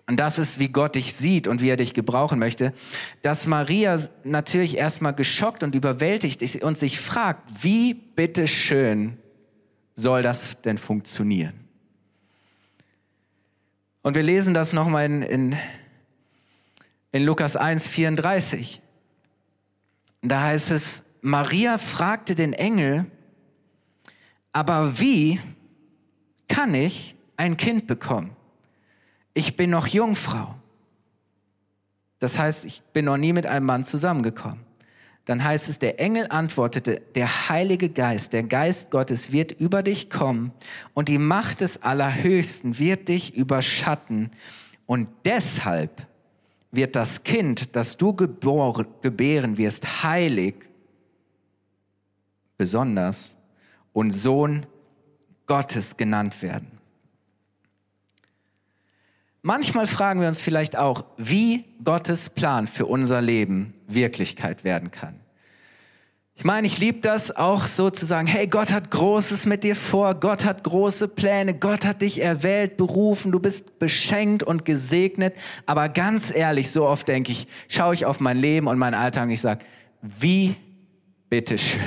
und 0.10 0.20
das 0.20 0.40
ist, 0.40 0.58
wie 0.58 0.70
Gott 0.70 0.96
dich 0.96 1.14
sieht 1.14 1.48
und 1.48 1.62
wie 1.62 1.70
er 1.70 1.78
dich 1.78 1.94
gebrauchen 1.94 2.40
möchte, 2.40 2.74
dass 3.22 3.46
Maria 3.46 3.96
natürlich 4.24 4.76
erstmal 4.76 5.14
geschockt 5.14 5.62
und 5.62 5.76
überwältigt 5.76 6.42
ist 6.42 6.64
und 6.64 6.80
sich 6.80 7.00
fragt, 7.00 7.64
wie 7.64 7.94
bitteschön 7.94 9.20
soll 9.94 10.24
das 10.24 10.62
denn 10.64 10.80
funktionieren? 10.80 11.54
Und 14.02 14.16
wir 14.16 14.24
lesen 14.24 14.56
das 14.56 14.74
nochmal 14.74 15.06
in, 15.06 15.22
in, 15.22 15.56
in 17.12 17.24
Lukas 17.24 17.56
1, 17.56 17.88
34. 17.88 18.82
Da 20.24 20.42
heißt 20.42 20.72
es, 20.72 21.04
Maria 21.22 21.78
fragte 21.78 22.34
den 22.34 22.54
Engel, 22.54 23.06
aber 24.54 25.00
wie 25.00 25.40
kann 26.48 26.74
ich 26.74 27.14
ein 27.38 27.58
Kind 27.58 27.86
bekommen? 27.86 28.36
Ich 29.40 29.56
bin 29.56 29.70
noch 29.70 29.88
Jungfrau. 29.88 30.54
Das 32.20 32.38
heißt, 32.38 32.66
ich 32.66 32.82
bin 32.92 33.06
noch 33.06 33.16
nie 33.16 33.32
mit 33.32 33.46
einem 33.46 33.66
Mann 33.66 33.86
zusammengekommen. 33.86 34.60
Dann 35.24 35.42
heißt 35.44 35.70
es, 35.70 35.80
der 35.80 36.00
Engel 36.00 36.28
antwortete, 36.30 37.02
der 37.16 37.50
Heilige 37.50 37.88
Geist, 37.88 38.34
der 38.34 38.44
Geist 38.44 38.92
Gottes 38.92 39.32
wird 39.32 39.54
über 39.54 39.82
dich 39.82 40.10
kommen 40.10 40.52
und 40.94 41.08
die 41.08 41.20
Macht 41.20 41.62
des 41.62 41.82
Allerhöchsten 41.82 42.80
wird 42.80 43.08
dich 43.08 43.34
überschatten. 43.36 44.32
Und 44.86 45.08
deshalb 45.24 46.06
wird 46.72 46.98
das 46.98 47.24
Kind, 47.24 47.78
das 47.78 47.96
du 47.96 48.14
geboren, 48.14 48.88
gebären 49.02 49.58
wirst, 49.58 50.04
heilig, 50.04 50.56
besonders, 52.58 53.38
und 53.94 54.12
Sohn 54.12 54.66
Gottes 55.46 55.96
genannt 55.96 56.42
werden. 56.42 56.79
Manchmal 59.42 59.88
fragen 59.88 60.20
wir 60.20 60.28
uns 60.28 60.42
vielleicht 60.42 60.78
auch, 60.78 61.06
wie 61.18 61.66
Gottes 61.84 62.30
Plan 62.30 62.68
für 62.68 62.86
unser 62.86 63.22
Leben 63.22 63.74
Wirklichkeit 63.88 64.64
werden 64.64 64.92
kann. 64.92 65.20
Ich 66.40 66.46
meine, 66.46 66.68
ich 66.68 66.80
liebe 66.80 67.00
das 67.02 67.36
auch 67.36 67.68
so 67.68 67.90
zu 67.90 68.06
sagen, 68.06 68.26
hey, 68.26 68.48
Gott 68.48 68.72
hat 68.72 68.92
Großes 68.92 69.46
mit 69.46 69.66
dir 69.66 69.76
vor, 69.76 70.16
Gott 70.16 70.46
hat 70.46 70.64
große 70.64 71.10
Pläne, 71.10 71.54
Gott 71.54 71.86
hat 71.86 72.02
dich 72.02 72.22
erwählt, 72.22 72.78
berufen, 72.78 73.34
du 73.34 73.42
bist 73.42 73.78
beschenkt 73.78 74.44
und 74.44 74.64
gesegnet. 74.64 75.36
Aber 75.66 75.90
ganz 75.90 76.34
ehrlich, 76.34 76.72
so 76.72 76.86
oft 76.86 77.10
denke 77.10 77.34
ich, 77.34 77.48
schaue 77.68 77.94
ich 77.94 78.06
auf 78.06 78.22
mein 78.22 78.38
Leben 78.38 78.68
und 78.68 78.78
meinen 78.78 78.94
Alltag 78.94 79.26
und 79.26 79.32
ich 79.32 79.42
sage, 79.42 79.66
wie 80.02 80.56
bitteschön 81.30 81.82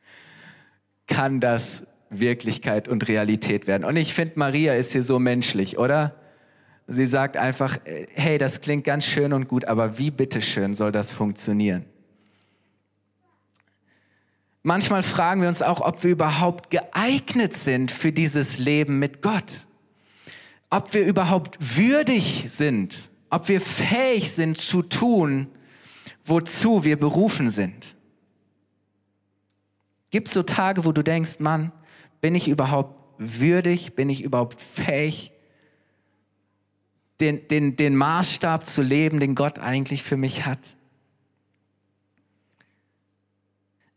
kann 1.06 1.38
das 1.38 1.86
Wirklichkeit 2.10 2.88
und 2.88 3.08
Realität 3.08 3.66
werden. 3.66 3.84
Und 3.84 3.96
ich 3.96 4.14
finde, 4.14 4.38
Maria 4.38 4.74
ist 4.74 4.92
hier 4.92 5.02
so 5.02 5.18
menschlich, 5.18 5.78
oder? 5.78 6.14
Sie 6.86 7.06
sagt 7.06 7.36
einfach, 7.36 7.78
hey, 8.14 8.38
das 8.38 8.62
klingt 8.62 8.84
ganz 8.84 9.04
schön 9.04 9.32
und 9.32 9.46
gut, 9.48 9.66
aber 9.66 9.98
wie 9.98 10.10
bitteschön 10.10 10.72
soll 10.72 10.90
das 10.90 11.12
funktionieren? 11.12 11.84
Manchmal 14.62 15.02
fragen 15.02 15.42
wir 15.42 15.48
uns 15.48 15.62
auch, 15.62 15.80
ob 15.80 16.02
wir 16.02 16.10
überhaupt 16.10 16.70
geeignet 16.70 17.54
sind 17.54 17.90
für 17.90 18.12
dieses 18.12 18.58
Leben 18.58 18.98
mit 18.98 19.22
Gott. 19.22 19.66
Ob 20.70 20.92
wir 20.94 21.06
überhaupt 21.06 21.56
würdig 21.60 22.46
sind, 22.48 23.10
ob 23.30 23.48
wir 23.48 23.60
fähig 23.60 24.32
sind 24.32 24.58
zu 24.58 24.82
tun, 24.82 25.48
wozu 26.24 26.84
wir 26.84 26.98
berufen 26.98 27.50
sind. 27.50 27.96
Gibt 30.10 30.28
es 30.28 30.34
so 30.34 30.42
Tage, 30.42 30.84
wo 30.84 30.92
du 30.92 31.02
denkst, 31.02 31.38
Mann, 31.38 31.72
bin 32.20 32.34
ich 32.34 32.48
überhaupt 32.48 32.96
würdig? 33.18 33.94
Bin 33.94 34.10
ich 34.10 34.22
überhaupt 34.22 34.60
fähig, 34.60 35.32
den, 37.20 37.48
den, 37.48 37.76
den 37.76 37.96
Maßstab 37.96 38.66
zu 38.66 38.82
leben, 38.82 39.20
den 39.20 39.34
Gott 39.34 39.58
eigentlich 39.58 40.02
für 40.02 40.16
mich 40.16 40.46
hat? 40.46 40.76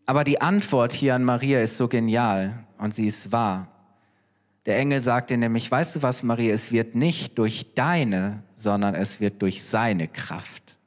Aber 0.06 0.24
die 0.24 0.42
Antwort 0.42 0.92
hier 0.92 1.16
an 1.16 1.24
Maria 1.24 1.62
ist 1.62 1.78
so 1.78 1.88
genial 1.88 2.66
und 2.78 2.94
sie 2.94 3.08
ist 3.08 3.32
wahr. 3.32 3.68
Der 4.66 4.78
Engel 4.78 5.02
sagte 5.02 5.38
nämlich, 5.38 5.72
weißt 5.72 5.96
du 5.96 6.02
was, 6.02 6.22
Maria, 6.22 6.54
es 6.54 6.72
wird 6.72 6.96
nicht 6.96 7.38
durch 7.38 7.74
deine, 7.74 8.44
sondern 8.54 8.94
es 8.94 9.20
wird 9.20 9.42
durch 9.42 9.64
seine 9.64 10.08
Kraft 10.08 10.78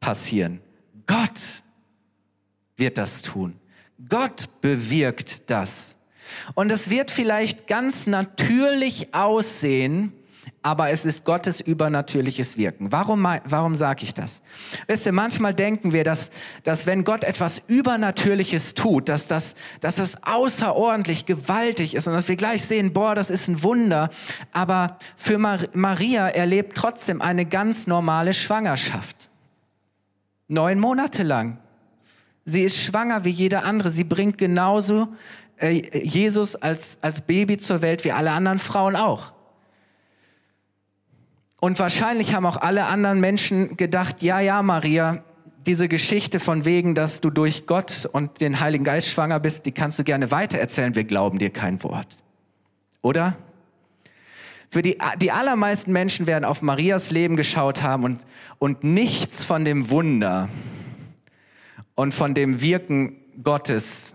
passieren. 0.00 0.60
Gott 1.06 1.62
wird 2.76 2.98
das 2.98 3.22
tun. 3.22 3.59
Gott 4.08 4.48
bewirkt 4.60 5.50
das. 5.50 5.96
Und 6.54 6.70
es 6.72 6.90
wird 6.90 7.10
vielleicht 7.10 7.66
ganz 7.66 8.06
natürlich 8.06 9.14
aussehen, 9.14 10.12
aber 10.62 10.90
es 10.90 11.06
ist 11.06 11.24
Gottes 11.24 11.60
übernatürliches 11.60 12.58
Wirken. 12.58 12.92
Warum, 12.92 13.26
warum 13.44 13.74
sage 13.74 14.04
ich 14.04 14.12
das? 14.12 14.42
Wisst 14.86 15.06
ihr, 15.06 15.12
manchmal 15.12 15.54
denken 15.54 15.92
wir, 15.94 16.04
dass, 16.04 16.30
dass 16.64 16.86
wenn 16.86 17.04
Gott 17.04 17.24
etwas 17.24 17.62
Übernatürliches 17.66 18.74
tut, 18.74 19.08
dass 19.08 19.26
das, 19.26 19.54
dass 19.80 19.96
das 19.96 20.22
außerordentlich 20.22 21.24
gewaltig 21.24 21.94
ist 21.94 22.06
und 22.08 22.12
dass 22.12 22.28
wir 22.28 22.36
gleich 22.36 22.62
sehen, 22.62 22.92
boah, 22.92 23.14
das 23.14 23.30
ist 23.30 23.48
ein 23.48 23.62
Wunder. 23.62 24.10
Aber 24.52 24.98
für 25.16 25.38
Mar 25.38 25.60
Maria 25.72 26.28
erlebt 26.28 26.76
trotzdem 26.76 27.22
eine 27.22 27.46
ganz 27.46 27.86
normale 27.86 28.34
Schwangerschaft. 28.34 29.30
Neun 30.48 30.78
Monate 30.78 31.22
lang. 31.22 31.58
Sie 32.44 32.62
ist 32.62 32.78
schwanger 32.78 33.24
wie 33.24 33.30
jede 33.30 33.62
andere. 33.62 33.90
Sie 33.90 34.04
bringt 34.04 34.38
genauso 34.38 35.08
äh, 35.58 35.82
Jesus 35.98 36.56
als, 36.56 36.98
als 37.02 37.20
Baby 37.20 37.58
zur 37.58 37.82
Welt 37.82 38.04
wie 38.04 38.12
alle 38.12 38.32
anderen 38.32 38.58
Frauen 38.58 38.96
auch. 38.96 39.32
Und 41.60 41.78
wahrscheinlich 41.78 42.34
haben 42.34 42.46
auch 42.46 42.56
alle 42.56 42.86
anderen 42.86 43.20
Menschen 43.20 43.76
gedacht, 43.76 44.22
ja, 44.22 44.40
ja, 44.40 44.62
Maria, 44.62 45.22
diese 45.66 45.88
Geschichte 45.88 46.40
von 46.40 46.64
wegen, 46.64 46.94
dass 46.94 47.20
du 47.20 47.28
durch 47.28 47.66
Gott 47.66 48.08
und 48.10 48.40
den 48.40 48.60
Heiligen 48.60 48.84
Geist 48.84 49.08
schwanger 49.08 49.38
bist, 49.40 49.66
die 49.66 49.72
kannst 49.72 49.98
du 49.98 50.04
gerne 50.04 50.30
weitererzählen, 50.30 50.94
wir 50.94 51.04
glauben 51.04 51.38
dir 51.38 51.50
kein 51.50 51.82
Wort. 51.82 52.16
Oder? 53.02 53.36
Für 54.70 54.82
die, 54.82 54.96
die 55.20 55.32
allermeisten 55.32 55.92
Menschen 55.92 56.26
werden 56.26 56.44
auf 56.44 56.62
Marias 56.62 57.10
Leben 57.10 57.36
geschaut 57.36 57.82
haben 57.82 58.04
und, 58.04 58.20
und 58.58 58.84
nichts 58.84 59.44
von 59.44 59.64
dem 59.64 59.90
Wunder 59.90 60.48
und 62.00 62.12
von 62.12 62.34
dem 62.34 62.60
Wirken 62.60 63.16
Gottes 63.42 64.14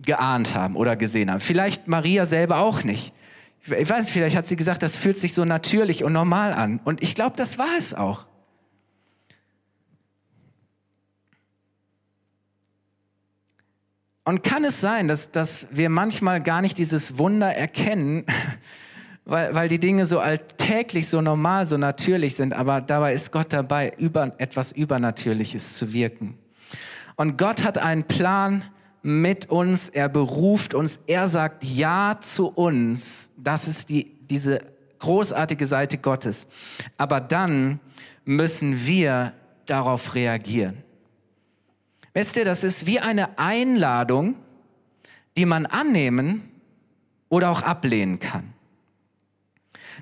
geahnt 0.00 0.54
haben 0.54 0.76
oder 0.76 0.96
gesehen 0.96 1.30
haben. 1.30 1.40
Vielleicht 1.40 1.88
Maria 1.88 2.26
selber 2.26 2.58
auch 2.58 2.84
nicht 2.84 3.12
ich 3.72 3.88
weiß, 3.88 4.10
vielleicht 4.10 4.36
hat 4.36 4.46
sie 4.46 4.56
gesagt, 4.56 4.82
das 4.82 4.96
fühlt 4.96 5.18
sich 5.18 5.34
so 5.34 5.44
natürlich 5.44 6.04
und 6.04 6.12
normal 6.12 6.52
an. 6.52 6.80
Und 6.84 7.02
ich 7.02 7.14
glaube, 7.14 7.36
das 7.36 7.58
war 7.58 7.76
es 7.78 7.94
auch. 7.94 8.26
Und 14.24 14.42
kann 14.42 14.64
es 14.64 14.80
sein, 14.80 15.06
dass, 15.06 15.30
dass 15.30 15.68
wir 15.70 15.88
manchmal 15.88 16.42
gar 16.42 16.60
nicht 16.60 16.78
dieses 16.78 17.16
Wunder 17.18 17.54
erkennen, 17.54 18.24
weil, 19.24 19.54
weil 19.54 19.68
die 19.68 19.78
Dinge 19.78 20.06
so 20.06 20.18
alltäglich, 20.18 21.08
so 21.08 21.20
normal, 21.20 21.66
so 21.66 21.76
natürlich 21.76 22.34
sind, 22.34 22.52
aber 22.52 22.80
dabei 22.80 23.14
ist 23.14 23.30
Gott 23.30 23.52
dabei, 23.52 23.92
über, 23.98 24.34
etwas 24.38 24.72
Übernatürliches 24.72 25.74
zu 25.74 25.92
wirken. 25.92 26.36
Und 27.16 27.38
Gott 27.38 27.64
hat 27.64 27.78
einen 27.78 28.04
Plan 28.04 28.64
mit 29.02 29.50
uns, 29.50 29.88
er 29.88 30.08
beruft 30.08 30.74
uns, 30.74 31.00
er 31.06 31.28
sagt 31.28 31.64
Ja 31.64 32.18
zu 32.20 32.48
uns. 32.48 33.32
Das 33.36 33.68
ist 33.68 33.88
die, 33.88 34.12
diese 34.28 34.60
großartige 34.98 35.66
Seite 35.66 35.98
Gottes. 35.98 36.48
Aber 36.96 37.20
dann 37.20 37.80
müssen 38.24 38.86
wir 38.86 39.32
darauf 39.66 40.14
reagieren. 40.14 40.82
Wisst 42.12 42.36
ihr, 42.36 42.44
das 42.44 42.64
ist 42.64 42.86
wie 42.86 43.00
eine 43.00 43.38
Einladung, 43.38 44.36
die 45.36 45.46
man 45.46 45.66
annehmen 45.66 46.48
oder 47.28 47.50
auch 47.50 47.62
ablehnen 47.62 48.18
kann. 48.18 48.54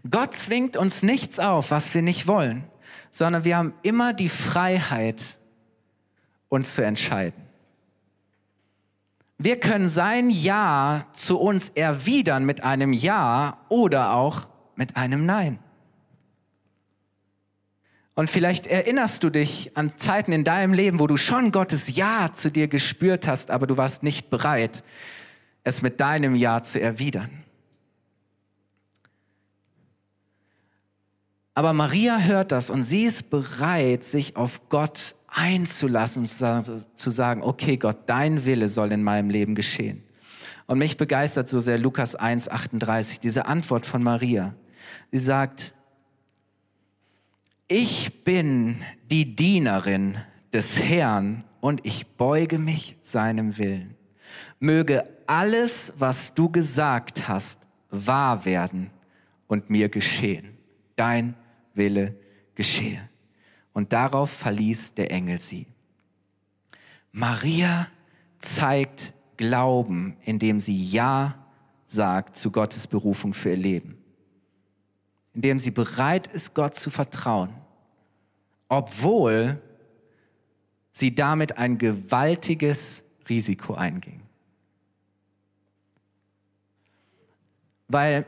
Gott 0.08 0.34
zwingt 0.34 0.76
uns 0.76 1.02
nichts 1.02 1.38
auf, 1.38 1.70
was 1.70 1.94
wir 1.94 2.02
nicht 2.02 2.26
wollen, 2.26 2.64
sondern 3.10 3.44
wir 3.44 3.56
haben 3.56 3.74
immer 3.82 4.12
die 4.12 4.28
Freiheit, 4.28 5.38
uns 6.48 6.74
zu 6.74 6.82
entscheiden. 6.82 7.44
Wir 9.38 9.58
können 9.58 9.88
sein 9.88 10.30
Ja 10.30 11.06
zu 11.12 11.38
uns 11.38 11.70
erwidern 11.70 12.44
mit 12.44 12.62
einem 12.62 12.92
Ja 12.92 13.58
oder 13.68 14.12
auch 14.12 14.48
mit 14.76 14.96
einem 14.96 15.26
Nein. 15.26 15.58
Und 18.14 18.30
vielleicht 18.30 18.68
erinnerst 18.68 19.24
du 19.24 19.30
dich 19.30 19.76
an 19.76 19.96
Zeiten 19.98 20.30
in 20.30 20.44
deinem 20.44 20.72
Leben, 20.72 21.00
wo 21.00 21.08
du 21.08 21.16
schon 21.16 21.50
Gottes 21.50 21.96
Ja 21.96 22.32
zu 22.32 22.50
dir 22.50 22.68
gespürt 22.68 23.26
hast, 23.26 23.50
aber 23.50 23.66
du 23.66 23.76
warst 23.76 24.04
nicht 24.04 24.30
bereit, 24.30 24.84
es 25.64 25.82
mit 25.82 25.98
deinem 25.98 26.36
Ja 26.36 26.62
zu 26.62 26.80
erwidern. 26.80 27.42
Aber 31.54 31.72
Maria 31.72 32.18
hört 32.18 32.52
das 32.52 32.70
und 32.70 32.82
sie 32.82 33.04
ist 33.04 33.30
bereit, 33.30 34.04
sich 34.04 34.36
auf 34.36 34.68
Gott 34.68 35.14
einzulassen 35.34 36.20
und 36.22 36.28
zu 36.28 37.10
sagen, 37.10 37.42
okay 37.42 37.76
Gott, 37.76 37.98
dein 38.06 38.44
Wille 38.44 38.68
soll 38.68 38.92
in 38.92 39.02
meinem 39.02 39.30
Leben 39.30 39.54
geschehen. 39.54 40.02
Und 40.66 40.78
mich 40.78 40.96
begeistert 40.96 41.48
so 41.48 41.60
sehr 41.60 41.76
Lukas 41.76 42.14
1, 42.14 42.48
38, 42.48 43.20
diese 43.20 43.46
Antwort 43.46 43.84
von 43.84 44.02
Maria. 44.02 44.54
Sie 45.10 45.18
sagt, 45.18 45.74
ich 47.66 48.24
bin 48.24 48.82
die 49.10 49.34
Dienerin 49.34 50.18
des 50.52 50.80
Herrn 50.80 51.44
und 51.60 51.84
ich 51.84 52.06
beuge 52.16 52.58
mich 52.58 52.96
seinem 53.02 53.58
Willen. 53.58 53.96
Möge 54.60 55.04
alles, 55.26 55.92
was 55.98 56.34
du 56.34 56.48
gesagt 56.48 57.28
hast, 57.28 57.66
wahr 57.90 58.44
werden 58.44 58.90
und 59.48 59.68
mir 59.68 59.88
geschehen. 59.88 60.56
Dein 60.96 61.34
Wille 61.74 62.14
geschehe 62.54 63.08
und 63.74 63.92
darauf 63.92 64.30
verließ 64.30 64.94
der 64.94 65.10
Engel 65.10 65.40
sie. 65.40 65.66
Maria 67.12 67.88
zeigt 68.38 69.12
Glauben, 69.36 70.16
indem 70.24 70.60
sie 70.60 70.82
Ja 70.82 71.44
sagt 71.84 72.36
zu 72.36 72.50
Gottes 72.50 72.86
Berufung 72.86 73.34
für 73.34 73.50
ihr 73.50 73.56
Leben, 73.56 73.98
indem 75.34 75.58
sie 75.58 75.72
bereit 75.72 76.28
ist, 76.28 76.54
Gott 76.54 76.76
zu 76.76 76.88
vertrauen, 76.88 77.52
obwohl 78.68 79.60
sie 80.92 81.14
damit 81.14 81.58
ein 81.58 81.78
gewaltiges 81.78 83.04
Risiko 83.28 83.74
einging. 83.74 84.22
Weil 87.88 88.24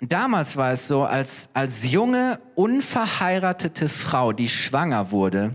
Damals 0.00 0.56
war 0.56 0.72
es 0.72 0.88
so, 0.88 1.04
als, 1.04 1.48
als 1.54 1.90
junge, 1.90 2.38
unverheiratete 2.54 3.88
Frau, 3.88 4.32
die 4.32 4.48
schwanger 4.48 5.10
wurde, 5.10 5.54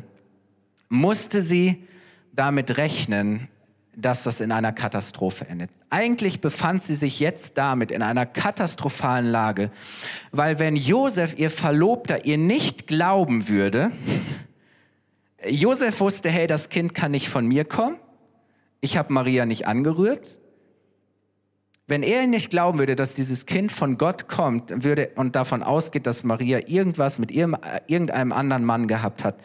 musste 0.90 1.42
sie 1.42 1.88
damit 2.34 2.78
rechnen, 2.78 3.48
dass 3.96 4.24
das 4.24 4.42
in 4.42 4.52
einer 4.52 4.72
Katastrophe 4.72 5.48
endet. 5.48 5.70
Eigentlich 5.90 6.42
befand 6.42 6.82
sie 6.82 6.96
sich 6.96 7.20
jetzt 7.20 7.58
damit 7.58 7.92
in 7.92 8.02
einer 8.02 8.26
katastrophalen 8.26 9.28
Lage, 9.28 9.70
weil 10.32 10.58
wenn 10.60 10.76
Josef, 10.76 11.38
ihr 11.38 11.52
Verlobter, 11.52 12.26
ihr 12.26 12.38
nicht 12.38 12.88
glauben 12.88 13.48
würde, 13.48 13.92
Josef 15.48 16.00
wusste, 16.00 16.30
hey, 16.30 16.48
das 16.48 16.70
Kind 16.70 16.94
kann 16.94 17.12
nicht 17.12 17.30
von 17.30 17.46
mir 17.46 17.66
kommen, 17.66 17.98
ich 18.80 18.98
habe 18.98 19.14
Maria 19.14 19.46
nicht 19.46 19.68
angerührt, 19.68 20.40
wenn 21.92 22.04
er 22.04 22.26
nicht 22.26 22.50
glauben 22.50 22.80
würde, 22.80 22.96
dass 22.96 23.16
dieses 23.16 23.46
Kind 23.46 23.70
von 23.70 23.98
Gott 23.98 24.30
kommt 24.30 24.84
würde 24.84 25.12
und 25.16 25.36
davon 25.36 25.62
ausgeht, 25.62 26.08
dass 26.08 26.24
Maria 26.24 26.62
irgendwas 26.68 27.20
mit 27.20 27.32
ihrem, 27.32 27.58
irgendeinem 27.86 28.32
anderen 28.32 28.64
Mann 28.64 28.88
gehabt 28.88 29.26
hat, 29.26 29.36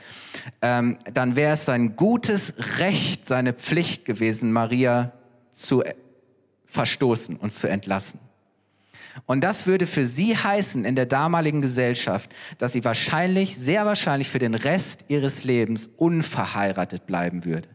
ähm, 0.62 0.96
dann 1.12 1.34
wäre 1.34 1.54
es 1.54 1.64
sein 1.64 1.96
gutes 1.96 2.54
Recht, 2.78 3.26
seine 3.26 3.52
Pflicht 3.52 4.04
gewesen, 4.04 4.52
Maria 4.52 5.12
zu 5.52 5.82
verstoßen 6.66 7.34
und 7.34 7.52
zu 7.52 7.68
entlassen. 7.68 8.20
Und 9.24 9.42
das 9.42 9.66
würde 9.66 9.86
für 9.86 10.06
sie 10.06 10.36
heißen 10.36 10.84
in 10.84 10.94
der 10.94 11.06
damaligen 11.06 11.62
Gesellschaft, 11.62 12.30
dass 12.58 12.74
sie 12.74 12.84
wahrscheinlich, 12.84 13.56
sehr 13.56 13.86
wahrscheinlich 13.86 14.28
für 14.28 14.38
den 14.38 14.54
Rest 14.54 15.04
ihres 15.08 15.42
Lebens 15.42 15.90
unverheiratet 15.96 17.06
bleiben 17.06 17.44
würde. 17.44 17.68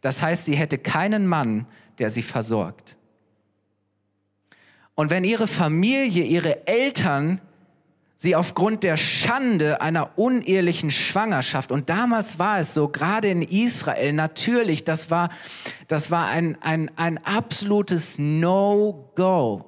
Das 0.00 0.20
heißt, 0.20 0.46
sie 0.46 0.56
hätte 0.56 0.78
keinen 0.78 1.28
Mann, 1.28 1.66
der 2.00 2.10
sie 2.10 2.22
versorgt. 2.22 2.95
Und 4.96 5.10
wenn 5.10 5.24
ihre 5.24 5.46
Familie, 5.46 6.24
ihre 6.24 6.66
Eltern 6.66 7.40
sie 8.16 8.34
aufgrund 8.34 8.82
der 8.82 8.96
Schande 8.96 9.82
einer 9.82 10.18
unehelichen 10.18 10.90
Schwangerschaft, 10.90 11.70
und 11.70 11.90
damals 11.90 12.38
war 12.38 12.58
es 12.58 12.72
so, 12.72 12.88
gerade 12.88 13.28
in 13.28 13.42
Israel, 13.42 14.14
natürlich, 14.14 14.84
das 14.84 15.10
war, 15.10 15.28
das 15.86 16.10
war 16.10 16.28
ein, 16.28 16.56
ein, 16.62 16.90
ein 16.96 17.22
absolutes 17.24 18.18
No-Go. 18.18 19.66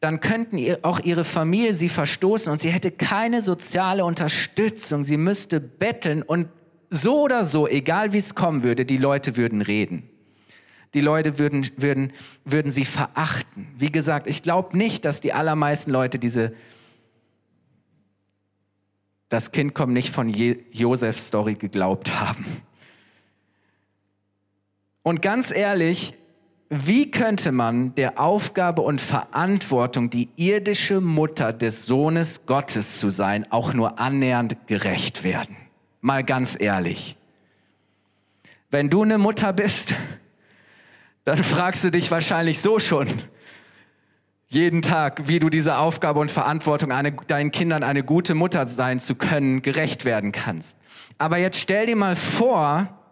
Dann 0.00 0.20
könnten 0.20 0.58
auch 0.82 1.00
ihre 1.00 1.24
Familie 1.24 1.72
sie 1.72 1.88
verstoßen 1.88 2.52
und 2.52 2.60
sie 2.60 2.70
hätte 2.70 2.90
keine 2.90 3.40
soziale 3.40 4.04
Unterstützung. 4.04 5.02
Sie 5.02 5.16
müsste 5.16 5.60
betteln 5.60 6.22
und 6.22 6.48
so 6.90 7.22
oder 7.22 7.44
so, 7.44 7.66
egal 7.66 8.12
wie 8.12 8.18
es 8.18 8.34
kommen 8.34 8.64
würde, 8.64 8.84
die 8.84 8.98
Leute 8.98 9.38
würden 9.38 9.62
reden 9.62 10.11
die 10.94 11.00
Leute 11.00 11.38
würden, 11.38 11.68
würden, 11.76 12.12
würden 12.44 12.70
sie 12.70 12.84
verachten. 12.84 13.68
Wie 13.78 13.90
gesagt, 13.90 14.26
ich 14.26 14.42
glaube 14.42 14.76
nicht, 14.76 15.04
dass 15.04 15.20
die 15.20 15.32
allermeisten 15.32 15.90
Leute 15.90 16.18
diese 16.18 16.52
das 19.32 19.50
Kind 19.50 19.74
kommt 19.74 19.94
nicht 19.94 20.10
von 20.10 20.28
Josefs 20.28 21.28
Story 21.28 21.54
geglaubt 21.54 22.20
haben. 22.20 22.44
Und 25.02 25.22
ganz 25.22 25.50
ehrlich, 25.50 26.12
wie 26.68 27.10
könnte 27.10 27.50
man 27.50 27.94
der 27.94 28.20
Aufgabe 28.20 28.82
und 28.82 29.00
Verantwortung, 29.00 30.10
die 30.10 30.28
irdische 30.36 31.00
Mutter 31.00 31.54
des 31.54 31.86
Sohnes 31.86 32.44
Gottes 32.44 32.98
zu 32.98 33.08
sein, 33.08 33.50
auch 33.50 33.72
nur 33.72 33.98
annähernd 33.98 34.66
gerecht 34.66 35.24
werden? 35.24 35.56
Mal 36.02 36.24
ganz 36.24 36.54
ehrlich. 36.58 37.16
Wenn 38.70 38.90
du 38.90 39.02
eine 39.02 39.16
Mutter 39.16 39.52
bist, 39.54 39.94
dann 41.24 41.42
fragst 41.42 41.84
du 41.84 41.90
dich 41.90 42.10
wahrscheinlich 42.10 42.60
so 42.60 42.78
schon 42.78 43.08
jeden 44.48 44.82
Tag, 44.82 45.28
wie 45.28 45.38
du 45.38 45.48
diese 45.48 45.78
Aufgabe 45.78 46.20
und 46.20 46.30
Verantwortung, 46.30 46.92
eine, 46.92 47.12
deinen 47.12 47.50
Kindern 47.52 47.82
eine 47.82 48.04
gute 48.04 48.34
Mutter 48.34 48.66
sein 48.66 49.00
zu 49.00 49.14
können, 49.14 49.62
gerecht 49.62 50.04
werden 50.04 50.30
kannst. 50.30 50.76
Aber 51.16 51.38
jetzt 51.38 51.58
stell 51.58 51.86
dir 51.86 51.96
mal 51.96 52.16
vor, 52.16 53.02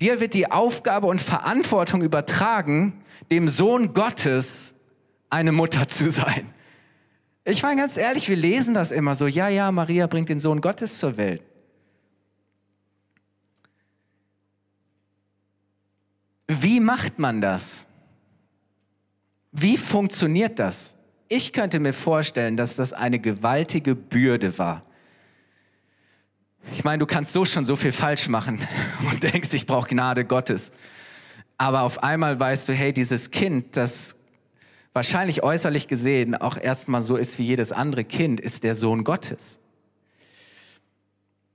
Dir 0.00 0.20
wird 0.20 0.34
die 0.34 0.50
Aufgabe 0.50 1.06
und 1.06 1.20
Verantwortung 1.20 2.02
übertragen, 2.02 3.02
dem 3.30 3.48
Sohn 3.48 3.94
Gottes 3.94 4.74
eine 5.30 5.52
Mutter 5.52 5.88
zu 5.88 6.10
sein. 6.10 6.52
Ich 7.44 7.62
meine 7.62 7.80
ganz 7.80 7.96
ehrlich, 7.96 8.28
wir 8.28 8.36
lesen 8.36 8.74
das 8.74 8.92
immer 8.92 9.14
so, 9.14 9.26
ja, 9.26 9.48
ja, 9.48 9.72
Maria 9.72 10.06
bringt 10.06 10.28
den 10.28 10.40
Sohn 10.40 10.60
Gottes 10.60 10.98
zur 10.98 11.16
Welt. 11.16 11.42
Wie 16.48 16.80
macht 16.80 17.18
man 17.18 17.40
das? 17.40 17.86
Wie 19.52 19.76
funktioniert 19.76 20.58
das? 20.58 20.96
Ich 21.28 21.52
könnte 21.52 21.80
mir 21.80 21.92
vorstellen, 21.92 22.56
dass 22.56 22.76
das 22.76 22.92
eine 22.92 23.18
gewaltige 23.18 23.94
Bürde 23.94 24.56
war. 24.58 24.82
Ich 26.72 26.84
meine, 26.84 26.98
du 26.98 27.06
kannst 27.06 27.32
so 27.32 27.44
schon 27.44 27.64
so 27.64 27.74
viel 27.74 27.92
falsch 27.92 28.28
machen 28.28 28.60
und 29.10 29.22
denkst, 29.22 29.52
ich 29.54 29.66
brauche 29.66 29.88
Gnade 29.88 30.24
Gottes. 30.24 30.72
Aber 31.58 31.82
auf 31.82 32.02
einmal 32.02 32.38
weißt 32.38 32.68
du, 32.68 32.74
hey, 32.74 32.92
dieses 32.92 33.30
Kind, 33.30 33.76
das 33.76 34.16
wahrscheinlich 34.92 35.42
äußerlich 35.42 35.88
gesehen 35.88 36.34
auch 36.34 36.58
erstmal 36.58 37.02
so 37.02 37.16
ist 37.16 37.38
wie 37.38 37.44
jedes 37.44 37.72
andere 37.72 38.04
Kind, 38.04 38.40
ist 38.40 38.62
der 38.62 38.74
Sohn 38.74 39.04
Gottes. 39.04 39.58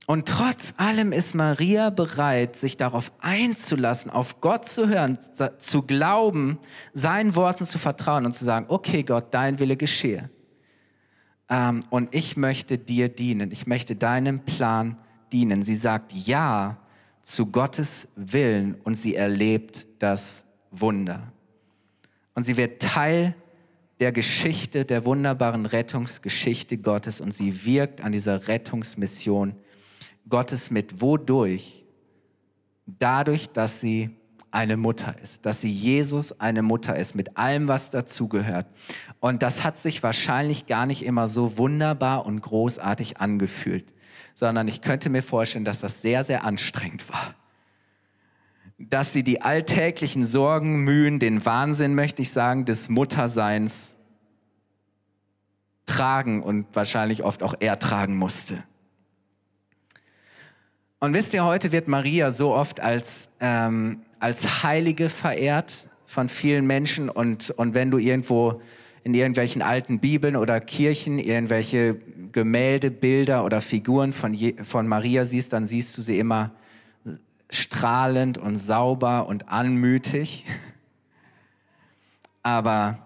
Und 0.08 0.28
trotz 0.28 0.74
allem 0.78 1.12
ist 1.14 1.36
Maria 1.36 1.90
bereit, 1.90 2.56
sich 2.56 2.76
darauf 2.76 3.12
einzulassen, 3.20 4.12
auf 4.12 4.42
Gott 4.42 4.68
zu 4.68 4.90
hören, 4.90 5.20
zu 5.58 5.82
glauben, 5.84 6.60
seinen 6.94 7.36
Worten 7.36 7.66
zu 7.66 7.80
vertrauen 7.80 8.26
und 8.26 8.34
zu 8.34 8.44
sagen, 8.44 8.66
okay 8.68 9.04
Gott, 9.04 9.34
dein 9.34 9.60
Wille 9.60 9.78
geschehe 9.78 10.30
ähm, 11.52 11.82
und 11.90 12.16
ich 12.16 12.38
möchte 12.38 12.80
dir 12.80 13.10
dienen, 13.10 13.52
ich 13.52 13.68
möchte 13.68 13.96
deinem 13.96 14.40
Plan 14.40 14.98
dienen. 15.32 15.62
Sie 15.64 15.76
sagt 15.76 16.14
Ja 16.14 16.78
zu 17.22 17.46
Gottes 17.46 18.08
Willen 18.16 18.76
und 18.84 18.96
sie 18.96 19.16
erlebt 19.16 19.86
das 20.00 20.48
Wunder. 20.72 21.32
Und 22.34 22.44
sie 22.44 22.58
wird 22.58 22.82
Teil 22.82 23.36
der 24.00 24.14
Geschichte, 24.14 24.86
der 24.86 25.06
wunderbaren 25.06 25.66
Rettungsgeschichte 25.68 26.78
Gottes 26.78 27.22
und 27.22 27.34
sie 27.34 27.66
wirkt 27.66 28.02
an 28.02 28.14
dieser 28.14 28.48
Rettungsmission 28.48 29.54
Gottes 30.32 30.72
mit. 30.72 31.02
Wodurch? 31.02 31.86
Dadurch, 32.88 33.50
dass 33.50 33.80
sie 33.80 34.10
eine 34.52 34.76
Mutter 34.76 35.16
ist, 35.24 35.46
dass 35.46 35.62
sie 35.62 35.72
Jesus 35.72 36.40
eine 36.40 36.62
Mutter 36.62 36.98
ist, 36.98 37.16
mit 37.16 37.38
allem, 37.38 37.68
was 37.68 37.90
dazugehört. 37.90 38.68
Und 39.20 39.44
das 39.44 39.64
hat 39.64 39.78
sich 39.78 40.04
wahrscheinlich 40.04 40.66
gar 40.66 40.86
nicht 40.86 41.04
immer 41.04 41.28
so 41.28 41.58
wunderbar 41.58 42.26
und 42.26 42.42
großartig 42.42 43.18
angefühlt, 43.18 43.94
sondern 44.34 44.68
ich 44.68 44.82
könnte 44.82 45.10
mir 45.10 45.24
vorstellen, 45.24 45.66
dass 45.66 45.80
das 45.80 46.02
sehr, 46.02 46.24
sehr 46.24 46.44
anstrengend 46.44 47.10
war. 47.10 47.36
Dass 48.78 49.14
sie 49.14 49.24
die 49.24 49.42
alltäglichen 49.42 50.26
Sorgen, 50.26 50.84
Mühen, 50.84 51.20
den 51.20 51.46
Wahnsinn, 51.46 51.96
möchte 51.96 52.22
ich 52.22 52.32
sagen, 52.32 52.66
des 52.66 52.90
Mutterseins 52.90 53.96
tragen 55.86 56.44
und 56.44 56.68
wahrscheinlich 56.74 57.24
oft 57.24 57.42
auch 57.44 57.54
er 57.60 57.80
tragen 57.80 58.18
musste. 58.18 58.64
Und 61.02 61.16
wisst 61.16 61.34
ihr, 61.34 61.44
heute 61.44 61.72
wird 61.72 61.88
Maria 61.88 62.30
so 62.30 62.54
oft 62.54 62.80
als 62.80 63.30
ähm, 63.40 64.04
als 64.22 64.64
Heilige 64.64 65.10
verehrt 65.10 65.90
von 66.06 66.30
vielen 66.30 66.68
Menschen 66.68 67.10
und, 67.10 67.50
und 67.50 67.74
wenn 67.74 67.90
du 67.90 67.98
irgendwo 67.98 68.62
in 69.04 69.16
irgendwelchen 69.16 69.64
alten 69.64 70.00
Bibeln 70.00 70.36
oder 70.36 70.60
Kirchen 70.60 71.18
irgendwelche 71.18 71.96
Gemälde, 72.32 72.92
Bilder 72.92 73.44
oder 73.44 73.62
Figuren 73.62 74.14
von, 74.14 74.36
Je 74.36 74.54
von 74.62 74.88
Maria 74.88 75.26
siehst, 75.26 75.54
dann 75.54 75.66
siehst 75.66 75.98
du 75.98 76.04
sie 76.04 76.20
immer 76.20 76.52
strahlend 77.50 78.38
und 78.38 78.58
sauber 78.58 79.26
und 79.26 79.50
anmütig. 79.50 80.46
Aber 82.44 83.00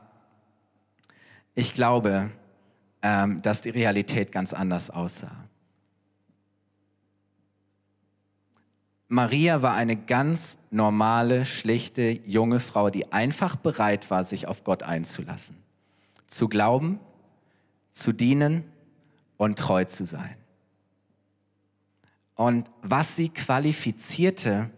ich 1.54 1.74
glaube, 1.74 2.30
ähm, 3.02 3.42
dass 3.42 3.62
die 3.62 3.70
Realität 3.70 4.34
ganz 4.34 4.54
anders 4.54 4.90
aussah. 4.90 5.45
Maria 9.08 9.62
war 9.62 9.74
eine 9.74 9.96
ganz 9.96 10.58
normale, 10.72 11.46
schlichte, 11.46 12.20
junge 12.26 12.60
Frau, 12.60 12.89
die 12.89 13.12
einfach 13.12 13.56
bereit 13.56 14.10
war, 14.10 14.24
sich 14.24 14.48
auf 14.48 14.63
Gott 14.63 14.82
einzulassen, 14.82 15.58
zu 16.28 16.48
glauben, 16.48 17.00
zu 17.91 18.13
dienen 18.13 18.63
und 19.38 19.60
treu 19.60 19.86
zu 19.86 20.06
sein. 20.06 20.36
Und 22.34 22.70
was 22.82 23.15
sie 23.15 23.30
qualifizierte, 23.30 24.72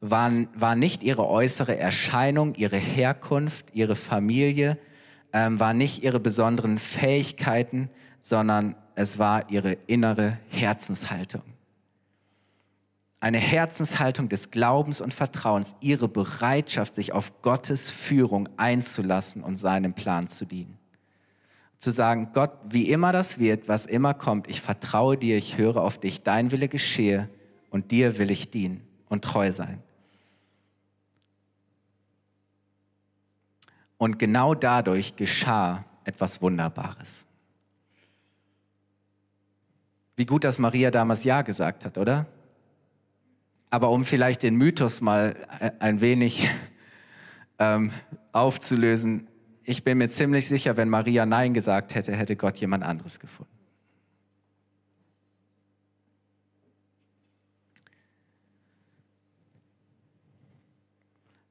war, 0.00 0.30
war 0.54 0.76
nicht 0.76 1.02
ihre 1.02 1.26
äußere 1.26 1.78
Erscheinung, 1.78 2.54
ihre 2.54 2.76
Herkunft, 2.76 3.66
ihre 3.72 3.96
Familie, 3.96 4.78
ähm, 5.32 5.58
war 5.58 5.74
nicht 5.74 6.02
ihre 6.02 6.20
besonderen 6.20 6.78
Fähigkeiten, 6.78 7.90
sondern 8.20 8.76
es 8.94 9.18
war 9.18 9.50
ihre 9.50 9.72
innere 9.86 10.38
Herzenshaltung 10.48 11.42
eine 13.20 13.38
Herzenshaltung 13.38 14.30
des 14.30 14.50
Glaubens 14.50 15.02
und 15.02 15.12
Vertrauens, 15.12 15.74
ihre 15.80 16.08
Bereitschaft, 16.08 16.94
sich 16.94 17.12
auf 17.12 17.42
Gottes 17.42 17.90
Führung 17.90 18.48
einzulassen 18.56 19.44
und 19.44 19.56
seinem 19.56 19.92
Plan 19.92 20.26
zu 20.26 20.46
dienen. 20.46 20.78
Zu 21.78 21.90
sagen, 21.90 22.30
Gott, 22.32 22.52
wie 22.68 22.90
immer 22.90 23.12
das 23.12 23.38
wird, 23.38 23.68
was 23.68 23.86
immer 23.86 24.14
kommt, 24.14 24.48
ich 24.48 24.62
vertraue 24.62 25.18
dir, 25.18 25.36
ich 25.36 25.58
höre 25.58 25.76
auf 25.78 25.98
dich, 25.98 26.22
dein 26.22 26.50
Wille 26.50 26.68
geschehe 26.68 27.28
und 27.68 27.90
dir 27.90 28.18
will 28.18 28.30
ich 28.30 28.50
dienen 28.50 28.82
und 29.08 29.22
treu 29.22 29.52
sein. 29.52 29.82
Und 33.98 34.18
genau 34.18 34.54
dadurch 34.54 35.16
geschah 35.16 35.84
etwas 36.04 36.40
Wunderbares. 36.40 37.26
Wie 40.16 40.24
gut, 40.24 40.44
dass 40.44 40.58
Maria 40.58 40.90
damals 40.90 41.24
Ja 41.24 41.42
gesagt 41.42 41.84
hat, 41.84 41.98
oder? 41.98 42.26
Aber 43.70 43.90
um 43.90 44.04
vielleicht 44.04 44.42
den 44.42 44.56
Mythos 44.56 45.00
mal 45.00 45.36
ein 45.78 46.00
wenig 46.00 46.48
ähm, 47.58 47.92
aufzulösen, 48.32 49.28
ich 49.62 49.84
bin 49.84 49.98
mir 49.98 50.08
ziemlich 50.08 50.48
sicher, 50.48 50.76
wenn 50.76 50.88
Maria 50.88 51.26
Nein 51.26 51.54
gesagt 51.54 51.94
hätte, 51.94 52.12
hätte 52.16 52.34
Gott 52.34 52.56
jemand 52.56 52.82
anderes 52.82 53.20
gefunden. 53.20 53.52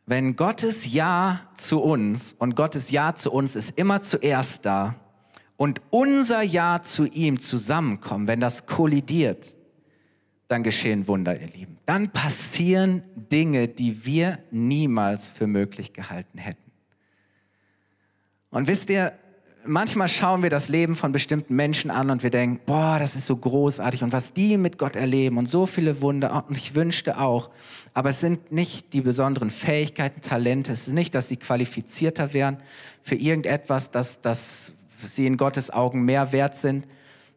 Wenn 0.06 0.36
Gottes 0.36 0.92
Ja 0.92 1.48
zu 1.54 1.80
uns 1.80 2.34
und 2.34 2.56
Gottes 2.56 2.90
Ja 2.90 3.14
zu 3.14 3.32
uns 3.32 3.56
ist 3.56 3.78
immer 3.78 4.02
zuerst 4.02 4.66
da 4.66 4.96
und 5.56 5.82
unser 5.92 6.42
Ja 6.42 6.82
zu 6.82 7.06
ihm 7.06 7.40
zusammenkommen, 7.40 8.26
wenn 8.26 8.40
das 8.40 8.66
kollidiert, 8.66 9.56
dann 10.50 10.64
geschehen 10.64 11.08
Wunder, 11.08 11.40
ihr 11.40 11.48
Lieben. 11.48 11.78
Dann 11.86 12.10
passieren 12.10 13.04
Dinge, 13.16 13.68
die 13.68 14.04
wir 14.06 14.40
niemals 14.52 15.30
für 15.30 15.48
möglich 15.48 15.94
gehalten 15.94 16.40
hätten. 16.40 16.72
Und 18.50 18.68
wisst 18.68 18.90
ihr, 18.90 19.14
manchmal 19.64 20.08
schauen 20.08 20.42
wir 20.42 20.50
das 20.50 20.68
Leben 20.68 20.96
von 20.96 21.12
bestimmten 21.12 21.56
Menschen 21.56 21.92
an 21.92 22.10
und 22.10 22.24
wir 22.24 22.32
denken, 22.32 22.60
boah, 22.66 22.98
das 22.98 23.16
ist 23.16 23.28
so 23.28 23.36
großartig 23.38 24.04
und 24.04 24.12
was 24.12 24.34
die 24.34 24.58
mit 24.58 24.80
Gott 24.80 24.96
erleben 24.96 25.38
und 25.38 25.48
so 25.48 25.68
viele 25.68 26.02
Wunder 26.02 26.46
und 26.48 26.58
ich 26.58 26.74
wünschte 26.74 27.20
auch. 27.20 27.52
Aber 27.94 28.10
es 28.10 28.20
sind 28.20 28.52
nicht 28.52 28.94
die 28.94 29.02
besonderen 29.02 29.52
Fähigkeiten, 29.52 30.22
Talente, 30.22 30.72
es 30.72 30.88
ist 30.88 30.94
nicht, 30.94 31.14
dass 31.14 31.28
sie 31.28 31.38
qualifizierter 31.38 32.34
wären 32.34 32.58
für 33.04 33.16
irgendetwas, 33.16 33.92
dass, 33.92 34.20
dass 34.22 34.74
sie 35.04 35.28
in 35.28 35.38
Gottes 35.38 35.70
Augen 35.70 36.06
mehr 36.06 36.32
wert 36.32 36.56
sind. 36.56 36.88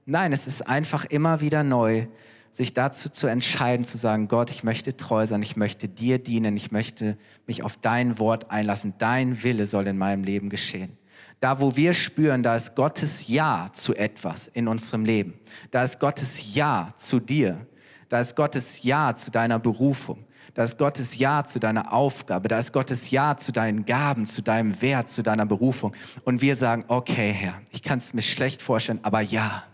Nein, 0.06 0.32
es 0.32 0.46
ist 0.46 0.62
einfach 0.62 1.04
immer 1.04 1.42
wieder 1.42 1.62
neu, 1.62 2.06
sich 2.52 2.74
dazu 2.74 3.08
zu 3.08 3.26
entscheiden, 3.26 3.84
zu 3.84 3.96
sagen, 3.96 4.28
Gott, 4.28 4.50
ich 4.50 4.62
möchte 4.62 4.96
treu 4.96 5.26
sein, 5.26 5.42
ich 5.42 5.56
möchte 5.56 5.88
dir 5.88 6.18
dienen, 6.18 6.56
ich 6.56 6.70
möchte 6.70 7.16
mich 7.46 7.64
auf 7.64 7.78
dein 7.78 8.18
Wort 8.18 8.50
einlassen, 8.50 8.94
dein 8.98 9.42
Wille 9.42 9.66
soll 9.66 9.86
in 9.86 9.98
meinem 9.98 10.22
Leben 10.22 10.50
geschehen. 10.50 10.98
Da, 11.40 11.60
wo 11.60 11.74
wir 11.74 11.92
spüren, 11.94 12.42
da 12.42 12.54
ist 12.54 12.76
Gottes 12.76 13.26
Ja 13.26 13.70
zu 13.72 13.96
etwas 13.96 14.46
in 14.46 14.68
unserem 14.68 15.04
Leben. 15.04 15.34
Da 15.72 15.82
ist 15.82 15.98
Gottes 15.98 16.54
Ja 16.54 16.92
zu 16.96 17.18
dir. 17.18 17.66
Da 18.08 18.20
ist 18.20 18.36
Gottes 18.36 18.82
Ja 18.84 19.16
zu 19.16 19.30
deiner 19.32 19.58
Berufung. 19.58 20.24
Da 20.54 20.64
ist 20.64 20.78
Gottes 20.78 21.16
Ja 21.18 21.44
zu 21.44 21.58
deiner 21.58 21.92
Aufgabe. 21.92 22.46
Da 22.46 22.58
ist 22.58 22.72
Gottes 22.72 23.10
Ja 23.10 23.36
zu 23.36 23.50
deinen 23.50 23.86
Gaben, 23.86 24.26
zu 24.26 24.42
deinem 24.42 24.80
Wert, 24.82 25.10
zu 25.10 25.22
deiner 25.22 25.46
Berufung. 25.46 25.94
Und 26.24 26.42
wir 26.42 26.54
sagen, 26.54 26.84
okay, 26.86 27.32
Herr, 27.32 27.54
ich 27.70 27.82
kann 27.82 27.98
es 27.98 28.14
mir 28.14 28.22
schlecht 28.22 28.62
vorstellen, 28.62 29.00
aber 29.02 29.20
ja. 29.20 29.64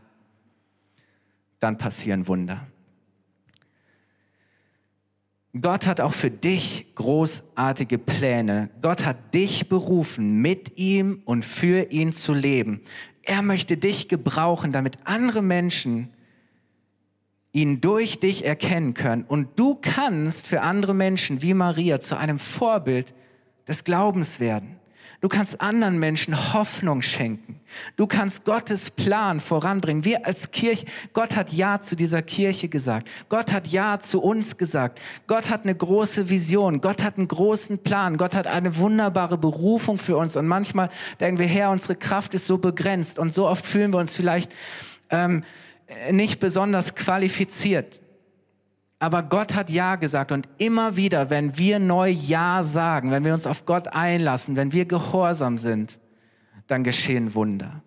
Dann 1.60 1.78
passieren 1.78 2.26
Wunder. 2.26 2.66
Gott 5.60 5.86
hat 5.86 6.00
auch 6.00 6.12
für 6.12 6.30
dich 6.30 6.94
großartige 6.94 7.98
Pläne. 7.98 8.70
Gott 8.82 9.04
hat 9.04 9.34
dich 9.34 9.68
berufen, 9.68 10.40
mit 10.40 10.76
ihm 10.78 11.22
und 11.24 11.44
für 11.44 11.90
ihn 11.90 12.12
zu 12.12 12.34
leben. 12.34 12.80
Er 13.22 13.42
möchte 13.42 13.76
dich 13.76 14.08
gebrauchen, 14.08 14.72
damit 14.72 14.98
andere 15.04 15.42
Menschen 15.42 16.10
ihn 17.52 17.80
durch 17.80 18.20
dich 18.20 18.44
erkennen 18.44 18.94
können. 18.94 19.24
Und 19.24 19.58
du 19.58 19.74
kannst 19.74 20.46
für 20.46 20.60
andere 20.60 20.94
Menschen 20.94 21.42
wie 21.42 21.54
Maria 21.54 21.98
zu 21.98 22.16
einem 22.16 22.38
Vorbild 22.38 23.14
des 23.66 23.84
Glaubens 23.84 24.40
werden. 24.40 24.76
Du 25.20 25.28
kannst 25.28 25.60
anderen 25.60 25.98
Menschen 25.98 26.54
Hoffnung 26.54 27.02
schenken. 27.02 27.60
Du 27.96 28.06
kannst 28.06 28.44
Gottes 28.44 28.90
Plan 28.90 29.40
voranbringen. 29.40 30.04
Wir 30.04 30.24
als 30.26 30.52
Kirche, 30.52 30.86
Gott 31.12 31.34
hat 31.34 31.52
Ja 31.52 31.80
zu 31.80 31.96
dieser 31.96 32.22
Kirche 32.22 32.68
gesagt. 32.68 33.08
Gott 33.28 33.52
hat 33.52 33.66
Ja 33.66 33.98
zu 33.98 34.22
uns 34.22 34.56
gesagt. 34.56 35.00
Gott 35.26 35.50
hat 35.50 35.64
eine 35.64 35.74
große 35.74 36.30
Vision. 36.30 36.80
Gott 36.80 37.02
hat 37.02 37.18
einen 37.18 37.28
großen 37.28 37.78
Plan. 37.78 38.16
Gott 38.16 38.36
hat 38.36 38.46
eine 38.46 38.76
wunderbare 38.76 39.38
Berufung 39.38 39.98
für 39.98 40.16
uns. 40.16 40.36
Und 40.36 40.46
manchmal 40.46 40.88
denken 41.20 41.40
wir, 41.40 41.46
Herr, 41.46 41.70
unsere 41.70 41.96
Kraft 41.96 42.34
ist 42.34 42.46
so 42.46 42.58
begrenzt. 42.58 43.18
Und 43.18 43.34
so 43.34 43.48
oft 43.48 43.66
fühlen 43.66 43.92
wir 43.92 43.98
uns 43.98 44.16
vielleicht 44.16 44.52
ähm, 45.10 45.42
nicht 46.10 46.38
besonders 46.38 46.94
qualifiziert. 46.94 48.00
Aber 48.98 49.22
Gott 49.22 49.54
hat 49.54 49.70
Ja 49.70 49.96
gesagt 49.96 50.32
und 50.32 50.48
immer 50.58 50.96
wieder, 50.96 51.30
wenn 51.30 51.56
wir 51.56 51.78
neu 51.78 52.10
Ja 52.10 52.62
sagen, 52.62 53.10
wenn 53.10 53.24
wir 53.24 53.34
uns 53.34 53.46
auf 53.46 53.64
Gott 53.64 53.88
einlassen, 53.88 54.56
wenn 54.56 54.72
wir 54.72 54.86
gehorsam 54.86 55.56
sind, 55.56 56.00
dann 56.66 56.82
geschehen 56.82 57.34
Wunder. 57.34 57.82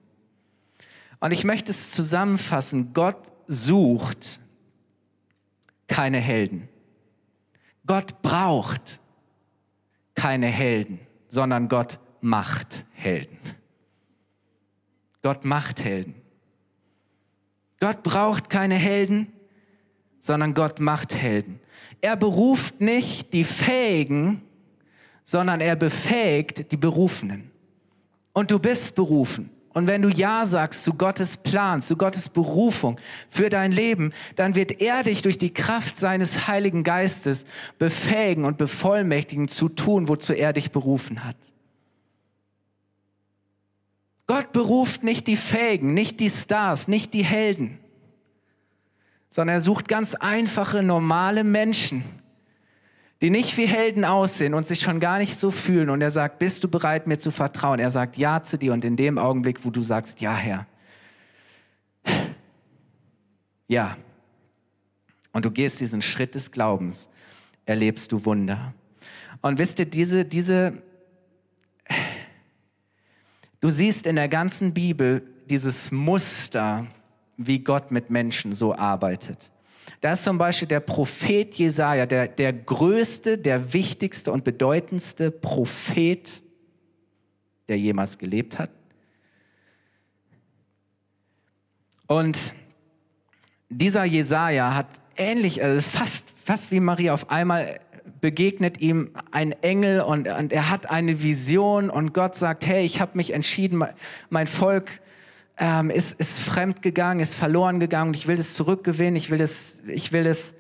Und 1.20 1.32
ich 1.32 1.44
möchte 1.44 1.72
es 1.72 1.92
zusammenfassen, 1.92 2.94
Gott 2.94 3.32
sucht 3.48 4.40
keine 5.88 6.20
Helden. 6.20 6.70
Gott 7.86 8.22
braucht 8.22 9.02
keine 10.16 10.48
Helden, 10.48 11.00
sondern 11.28 11.68
Gott 11.68 12.00
macht 12.22 12.86
Helden. 12.94 13.38
Gott 15.22 15.46
macht 15.46 15.84
Helden. 15.84 16.16
Gott 17.80 18.04
braucht 18.04 18.50
keine 18.50 18.76
Helden, 18.76 19.34
sondern 20.22 20.54
Gott 20.54 20.80
macht 20.80 21.14
Helden. 21.14 21.60
Er 22.00 22.16
beruft 22.16 22.80
nicht 22.80 23.34
die 23.34 23.44
Fähigen, 23.44 24.42
sondern 25.24 25.60
er 25.60 25.76
befähigt 25.76 26.72
die 26.72 26.78
Berufenen. 26.78 27.52
Und 28.32 28.52
du 28.52 28.60
bist 28.60 28.96
berufen. 28.96 29.50
Und 29.74 29.88
wenn 29.88 30.02
du 30.02 30.10
Ja 30.10 30.46
sagst 30.46 30.84
zu 30.84 30.94
Gottes 30.94 31.38
Plan, 31.38 31.82
zu 31.82 31.96
Gottes 31.96 32.28
Berufung 32.28 33.00
für 33.30 33.50
dein 33.50 33.72
Leben, 33.72 34.14
dann 34.36 34.56
wird 34.56 34.82
er 34.82 35.04
dich 35.04 35.22
durch 35.22 35.38
die 35.38 35.54
Kraft 35.54 35.98
seines 35.98 36.48
Heiligen 36.48 36.84
Geistes 36.84 37.46
befähigen 37.78 38.44
und 38.44 38.58
bevollmächtigen 38.58 39.48
zu 39.48 39.70
tun, 39.70 40.10
wozu 40.10 40.34
er 40.34 40.54
dich 40.54 40.72
berufen 40.72 41.24
hat. 41.24 41.38
Gott 44.28 44.52
beruft 44.52 45.04
nicht 45.04 45.28
die 45.28 45.38
Fähigen, 45.38 45.94
nicht 45.94 46.20
die 46.20 46.30
Stars, 46.30 46.88
nicht 46.88 47.14
die 47.14 47.24
Helden 47.24 47.80
sondern 49.32 49.56
er 49.56 49.62
sucht 49.62 49.88
ganz 49.88 50.14
einfache, 50.14 50.84
normale 50.84 51.44
Menschen, 51.44 52.04
die 53.22 53.30
nicht 53.30 53.58
wie 53.58 53.66
Helden 53.66 54.04
aussehen 54.04 54.54
und 54.54 54.68
sich 54.68 54.82
schon 54.82 55.00
gar 55.00 55.18
nicht 55.20 55.40
so 55.40 55.52
fühlen. 55.52 55.90
Und 55.90 56.02
er 56.02 56.12
sagt, 56.12 56.38
bist 56.38 56.64
du 56.64 56.68
bereit, 56.68 57.08
mir 57.08 57.18
zu 57.18 57.32
vertrauen? 57.32 57.80
Er 57.80 57.90
sagt 57.90 58.18
Ja 58.18 58.44
zu 58.44 58.58
dir 58.58 58.74
und 58.74 58.84
in 58.84 58.98
dem 58.98 59.18
Augenblick, 59.18 59.64
wo 59.64 59.70
du 59.70 59.82
sagst, 59.82 60.20
ja, 60.22 60.36
Herr, 60.36 60.68
ja, 63.68 63.96
und 65.32 65.46
du 65.46 65.52
gehst 65.52 65.80
diesen 65.80 66.02
Schritt 66.02 66.36
des 66.36 66.52
Glaubens, 66.52 67.10
erlebst 67.66 68.12
du 68.12 68.26
Wunder. 68.26 68.74
Und 69.42 69.60
wisst 69.60 69.80
ihr, 69.80 69.86
diese, 69.86 70.26
diese, 70.26 70.74
du 73.62 73.70
siehst 73.70 74.08
in 74.08 74.18
der 74.18 74.28
ganzen 74.28 74.74
Bibel 74.74 75.24
dieses 75.50 75.90
Muster, 75.90 76.86
wie 77.48 77.60
Gott 77.60 77.92
mit 77.92 78.10
Menschen 78.10 78.54
so 78.54 78.76
arbeitet. 78.76 79.52
Da 80.02 80.14
ist 80.14 80.24
zum 80.24 80.38
Beispiel 80.38 80.68
der 80.68 80.80
Prophet 80.80 81.54
Jesaja, 81.56 82.06
der, 82.06 82.28
der 82.28 82.54
größte, 82.54 83.38
der 83.38 83.74
wichtigste 83.74 84.32
und 84.32 84.44
bedeutendste 84.44 85.32
Prophet, 85.32 86.42
der 87.68 87.78
jemals 87.78 88.18
gelebt 88.18 88.58
hat. 88.58 88.72
Und 92.08 92.54
dieser 93.70 94.04
Jesaja 94.04 94.76
hat 94.76 94.88
ähnlich, 95.16 95.64
also 95.64 95.90
fast, 95.90 96.30
fast 96.44 96.72
wie 96.72 96.80
Maria, 96.80 97.14
auf 97.14 97.30
einmal 97.30 97.80
begegnet 98.20 98.80
ihm 98.80 99.12
ein 99.32 99.52
Engel 99.52 100.02
und, 100.02 100.28
und 100.28 100.52
er 100.52 100.70
hat 100.70 100.90
eine 100.90 101.24
Vision 101.24 101.90
und 101.90 102.14
Gott 102.14 102.36
sagt, 102.36 102.66
hey, 102.66 102.84
ich 102.84 103.00
habe 103.00 103.12
mich 103.16 103.32
entschieden, 103.32 103.84
mein 104.30 104.48
Volk 104.48 105.00
ähm, 105.62 105.92
ist, 105.92 106.20
ist 106.20 106.42
fremd 106.42 106.82
gegangen, 106.82 107.20
ist 107.20 107.36
verloren 107.36 107.80
gegangen 107.80 108.10
und 108.10 108.16
ich 108.16 108.28
will 108.28 108.36
das 108.36 108.56
zurückgewinnen, 108.56 109.16
ich 109.16 109.30
will 109.30 109.38
das, 109.38 109.84
ich 109.88 110.12
will 110.12 110.24
das, 110.24 110.56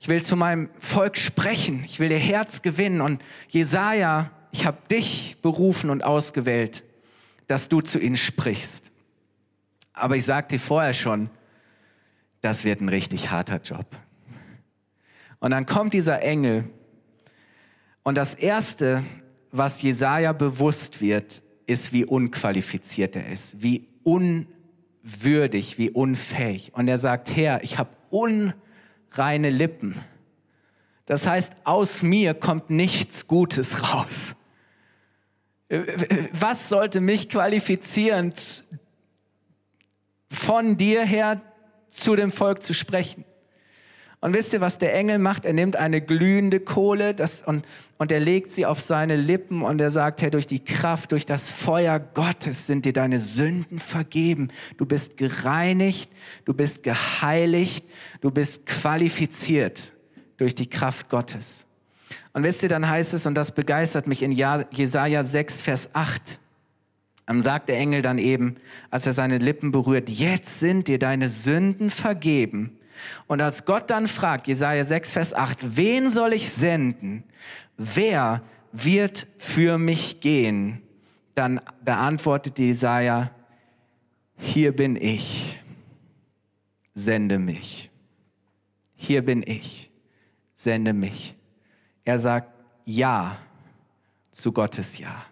ich 0.00 0.08
will 0.08 0.22
zu 0.22 0.36
meinem 0.36 0.70
Volk 0.78 1.18
sprechen, 1.18 1.84
ich 1.84 2.00
will 2.00 2.10
ihr 2.10 2.18
Herz 2.18 2.62
gewinnen 2.62 3.02
und 3.02 3.22
Jesaja, 3.48 4.30
ich 4.50 4.64
habe 4.64 4.78
dich 4.90 5.36
berufen 5.42 5.90
und 5.90 6.02
ausgewählt, 6.02 6.82
dass 7.46 7.68
du 7.68 7.82
zu 7.82 7.98
ihnen 7.98 8.16
sprichst. 8.16 8.90
Aber 9.92 10.16
ich 10.16 10.24
sagte 10.24 10.54
dir 10.54 10.60
vorher 10.60 10.94
schon, 10.94 11.28
das 12.40 12.64
wird 12.64 12.80
ein 12.80 12.88
richtig 12.88 13.30
harter 13.30 13.60
Job. 13.60 13.86
Und 15.40 15.50
dann 15.50 15.66
kommt 15.66 15.92
dieser 15.92 16.22
Engel 16.22 16.64
und 18.02 18.14
das 18.14 18.32
erste, 18.32 19.04
was 19.52 19.82
Jesaja 19.82 20.32
bewusst 20.32 21.02
wird, 21.02 21.42
ist, 21.66 21.92
wie 21.92 22.06
unqualifiziert 22.06 23.14
er 23.14 23.26
ist, 23.30 23.62
wie 23.62 23.86
unwürdig, 24.04 25.78
wie 25.78 25.90
unfähig. 25.90 26.74
Und 26.74 26.88
er 26.88 26.98
sagt, 26.98 27.34
Herr, 27.34 27.62
ich 27.62 27.78
habe 27.78 27.90
unreine 28.10 29.50
Lippen. 29.50 29.94
Das 31.06 31.26
heißt, 31.26 31.52
aus 31.64 32.02
mir 32.02 32.34
kommt 32.34 32.70
nichts 32.70 33.26
Gutes 33.26 33.94
raus. 33.94 34.36
Was 36.32 36.68
sollte 36.68 37.00
mich 37.00 37.28
qualifizieren, 37.28 38.32
von 40.30 40.76
dir 40.76 41.04
her 41.04 41.40
zu 41.90 42.16
dem 42.16 42.30
Volk 42.30 42.62
zu 42.62 42.74
sprechen? 42.74 43.24
Und 44.20 44.34
wisst 44.34 44.52
ihr, 44.52 44.60
was 44.60 44.78
der 44.78 44.94
Engel 44.94 45.18
macht? 45.18 45.44
Er 45.44 45.52
nimmt 45.52 45.76
eine 45.76 46.00
glühende 46.00 46.58
Kohle 46.58 47.14
das, 47.14 47.42
und, 47.42 47.64
und 47.98 48.10
er 48.10 48.18
legt 48.18 48.50
sie 48.50 48.66
auf 48.66 48.80
seine 48.80 49.14
Lippen 49.14 49.62
und 49.62 49.80
er 49.80 49.92
sagt, 49.92 50.22
Herr, 50.22 50.30
durch 50.30 50.48
die 50.48 50.64
Kraft, 50.64 51.12
durch 51.12 51.24
das 51.24 51.52
Feuer 51.52 52.00
Gottes 52.00 52.66
sind 52.66 52.84
dir 52.84 52.92
deine 52.92 53.20
Sünden 53.20 53.78
vergeben. 53.78 54.48
Du 54.76 54.86
bist 54.86 55.16
gereinigt, 55.16 56.10
du 56.44 56.52
bist 56.52 56.82
geheiligt, 56.82 57.86
du 58.20 58.32
bist 58.32 58.66
qualifiziert 58.66 59.92
durch 60.36 60.56
die 60.56 60.68
Kraft 60.68 61.08
Gottes. 61.08 61.66
Und 62.32 62.42
wisst 62.42 62.64
ihr, 62.64 62.68
dann 62.68 62.88
heißt 62.88 63.14
es, 63.14 63.24
und 63.24 63.36
das 63.36 63.52
begeistert 63.52 64.08
mich 64.08 64.22
in 64.22 64.32
Jesaja 64.32 65.22
6, 65.22 65.62
Vers 65.62 65.90
8, 65.92 66.40
dann 67.26 67.40
sagt 67.42 67.68
der 67.68 67.76
Engel 67.76 68.02
dann 68.02 68.18
eben, 68.18 68.56
als 68.90 69.06
er 69.06 69.12
seine 69.12 69.38
Lippen 69.38 69.70
berührt, 69.70 70.08
jetzt 70.08 70.58
sind 70.58 70.88
dir 70.88 70.98
deine 70.98 71.28
Sünden 71.28 71.90
vergeben 71.90 72.77
und 73.26 73.40
als 73.40 73.64
Gott 73.64 73.90
dann 73.90 74.06
fragt, 74.06 74.46
Jesaja 74.46 74.84
6, 74.84 75.12
Vers 75.12 75.34
8, 75.34 75.76
wen 75.76 76.10
soll 76.10 76.32
ich 76.32 76.50
senden? 76.50 77.24
Wer 77.76 78.42
wird 78.72 79.26
für 79.38 79.78
mich 79.78 80.20
gehen? 80.20 80.82
Dann 81.34 81.60
beantwortet 81.84 82.58
Jesaja, 82.58 83.30
hier 84.36 84.74
bin 84.74 84.96
ich, 84.96 85.60
sende 86.94 87.38
mich. 87.38 87.90
Hier 88.96 89.24
bin 89.24 89.44
ich, 89.46 89.90
sende 90.54 90.92
mich. 90.92 91.36
Er 92.04 92.18
sagt 92.18 92.52
Ja 92.84 93.38
zu 94.30 94.52
Gottes 94.52 94.98
Ja. 94.98 95.24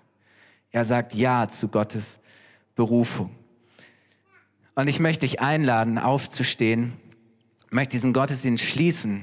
Er 0.70 0.84
sagt 0.84 1.14
Ja 1.14 1.48
zu 1.48 1.68
Gottes 1.68 2.20
Berufung. 2.74 3.34
Und 4.74 4.88
ich 4.88 5.00
möchte 5.00 5.26
dich 5.26 5.40
einladen, 5.40 5.98
aufzustehen 5.98 6.92
möchte 7.76 7.92
diesen 7.92 8.14
Gottesdienst 8.14 8.64
schließen 8.64 9.22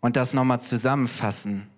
und 0.00 0.16
das 0.16 0.32
nochmal 0.32 0.60
zusammenfassen. 0.60 1.68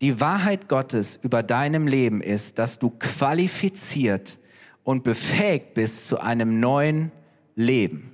Die 0.00 0.20
Wahrheit 0.20 0.68
Gottes 0.68 1.20
über 1.22 1.44
deinem 1.44 1.86
Leben 1.86 2.20
ist, 2.20 2.58
dass 2.58 2.80
du 2.80 2.90
qualifiziert 2.90 4.40
und 4.82 5.04
befähigt 5.04 5.74
bist 5.74 6.08
zu 6.08 6.18
einem 6.18 6.58
neuen 6.58 7.12
Leben. 7.54 8.12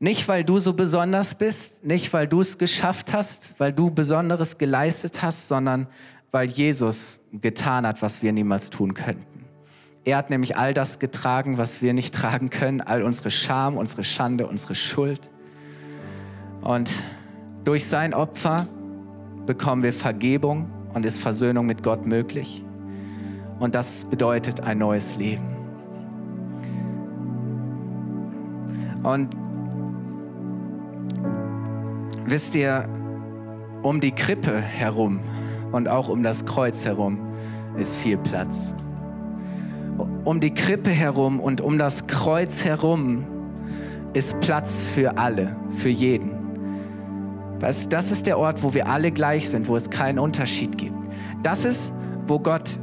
Nicht, 0.00 0.26
weil 0.26 0.42
du 0.42 0.58
so 0.58 0.72
besonders 0.72 1.36
bist, 1.36 1.84
nicht, 1.84 2.12
weil 2.12 2.26
du 2.26 2.40
es 2.40 2.58
geschafft 2.58 3.12
hast, 3.12 3.54
weil 3.58 3.72
du 3.72 3.92
Besonderes 3.92 4.58
geleistet 4.58 5.22
hast, 5.22 5.46
sondern 5.46 5.86
weil 6.32 6.50
Jesus 6.50 7.20
getan 7.32 7.86
hat, 7.86 8.02
was 8.02 8.20
wir 8.20 8.32
niemals 8.32 8.68
tun 8.68 8.94
könnten. 8.94 9.37
Er 10.04 10.16
hat 10.16 10.30
nämlich 10.30 10.56
all 10.56 10.74
das 10.74 10.98
getragen, 10.98 11.58
was 11.58 11.82
wir 11.82 11.92
nicht 11.92 12.14
tragen 12.14 12.50
können, 12.50 12.80
all 12.80 13.02
unsere 13.02 13.30
Scham, 13.30 13.76
unsere 13.76 14.04
Schande, 14.04 14.46
unsere 14.46 14.74
Schuld. 14.74 15.30
Und 16.60 17.02
durch 17.64 17.86
sein 17.86 18.14
Opfer 18.14 18.66
bekommen 19.46 19.82
wir 19.82 19.92
Vergebung 19.92 20.70
und 20.94 21.04
ist 21.04 21.20
Versöhnung 21.20 21.66
mit 21.66 21.82
Gott 21.82 22.06
möglich. 22.06 22.64
Und 23.58 23.74
das 23.74 24.04
bedeutet 24.04 24.60
ein 24.60 24.78
neues 24.78 25.16
Leben. 25.16 25.56
Und 29.02 29.30
wisst 32.24 32.54
ihr, 32.54 32.88
um 33.82 34.00
die 34.00 34.12
Krippe 34.12 34.60
herum 34.60 35.20
und 35.72 35.88
auch 35.88 36.08
um 36.08 36.22
das 36.22 36.44
Kreuz 36.44 36.84
herum 36.84 37.18
ist 37.76 37.96
viel 37.96 38.18
Platz. 38.18 38.74
Um 40.24 40.40
die 40.40 40.54
Krippe 40.54 40.90
herum 40.90 41.40
und 41.40 41.60
um 41.60 41.78
das 41.78 42.06
Kreuz 42.06 42.64
herum 42.64 43.26
ist 44.12 44.38
Platz 44.40 44.84
für 44.84 45.18
alle, 45.18 45.56
für 45.70 45.88
jeden. 45.88 46.30
Weißt, 47.60 47.92
das 47.92 48.12
ist 48.12 48.26
der 48.26 48.38
Ort, 48.38 48.62
wo 48.62 48.72
wir 48.72 48.86
alle 48.86 49.10
gleich 49.10 49.48
sind, 49.48 49.68
wo 49.68 49.76
es 49.76 49.90
keinen 49.90 50.18
Unterschied 50.18 50.78
gibt. 50.78 50.94
Das 51.42 51.64
ist, 51.64 51.92
wo 52.26 52.38
Gott 52.38 52.78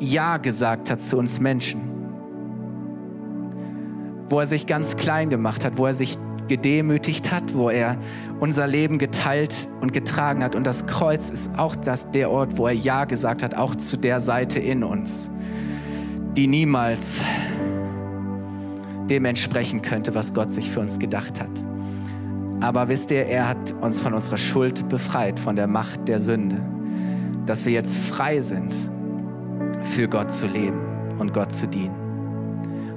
Ja 0.00 0.38
gesagt 0.38 0.90
hat 0.90 1.02
zu 1.02 1.18
uns 1.18 1.40
Menschen. 1.40 1.80
Wo 4.28 4.40
er 4.40 4.46
sich 4.46 4.66
ganz 4.66 4.96
klein 4.96 5.30
gemacht 5.30 5.64
hat, 5.64 5.78
wo 5.78 5.86
er 5.86 5.94
sich 5.94 6.18
gedemütigt 6.48 7.30
hat, 7.30 7.54
wo 7.54 7.70
er 7.70 7.96
unser 8.40 8.66
Leben 8.66 8.98
geteilt 8.98 9.68
und 9.80 9.92
getragen 9.92 10.42
hat. 10.42 10.56
Und 10.56 10.66
das 10.66 10.86
Kreuz 10.86 11.30
ist 11.30 11.50
auch 11.56 11.76
das, 11.76 12.10
der 12.10 12.30
Ort, 12.30 12.58
wo 12.58 12.66
er 12.66 12.74
Ja 12.74 13.04
gesagt 13.04 13.42
hat, 13.42 13.54
auch 13.54 13.74
zu 13.74 13.96
der 13.96 14.20
Seite 14.20 14.58
in 14.58 14.82
uns, 14.82 15.30
die 16.36 16.46
niemals 16.46 17.22
dem 19.08 19.24
entsprechen 19.24 19.82
könnte, 19.82 20.14
was 20.14 20.32
Gott 20.32 20.52
sich 20.52 20.70
für 20.70 20.80
uns 20.80 20.98
gedacht 20.98 21.40
hat. 21.40 21.50
Aber 22.60 22.88
wisst 22.88 23.10
ihr, 23.10 23.26
er 23.26 23.48
hat 23.48 23.72
uns 23.80 24.00
von 24.00 24.14
unserer 24.14 24.36
Schuld 24.36 24.88
befreit, 24.88 25.38
von 25.38 25.56
der 25.56 25.66
Macht 25.66 26.06
der 26.08 26.20
Sünde, 26.20 26.60
dass 27.44 27.64
wir 27.66 27.72
jetzt 27.72 27.98
frei 27.98 28.40
sind, 28.40 28.74
für 29.82 30.08
Gott 30.08 30.30
zu 30.32 30.46
leben 30.46 30.80
und 31.18 31.34
Gott 31.34 31.52
zu 31.52 31.66
dienen. 31.66 32.02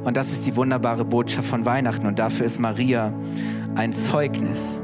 Und 0.03 0.15
das 0.15 0.31
ist 0.31 0.45
die 0.45 0.55
wunderbare 0.55 1.03
Botschaft 1.03 1.47
von 1.47 1.65
Weihnachten. 1.65 2.05
Und 2.05 2.19
dafür 2.19 2.45
ist 2.45 2.59
Maria 2.59 3.11
ein 3.73 3.91
Zeugnis. 3.91 4.83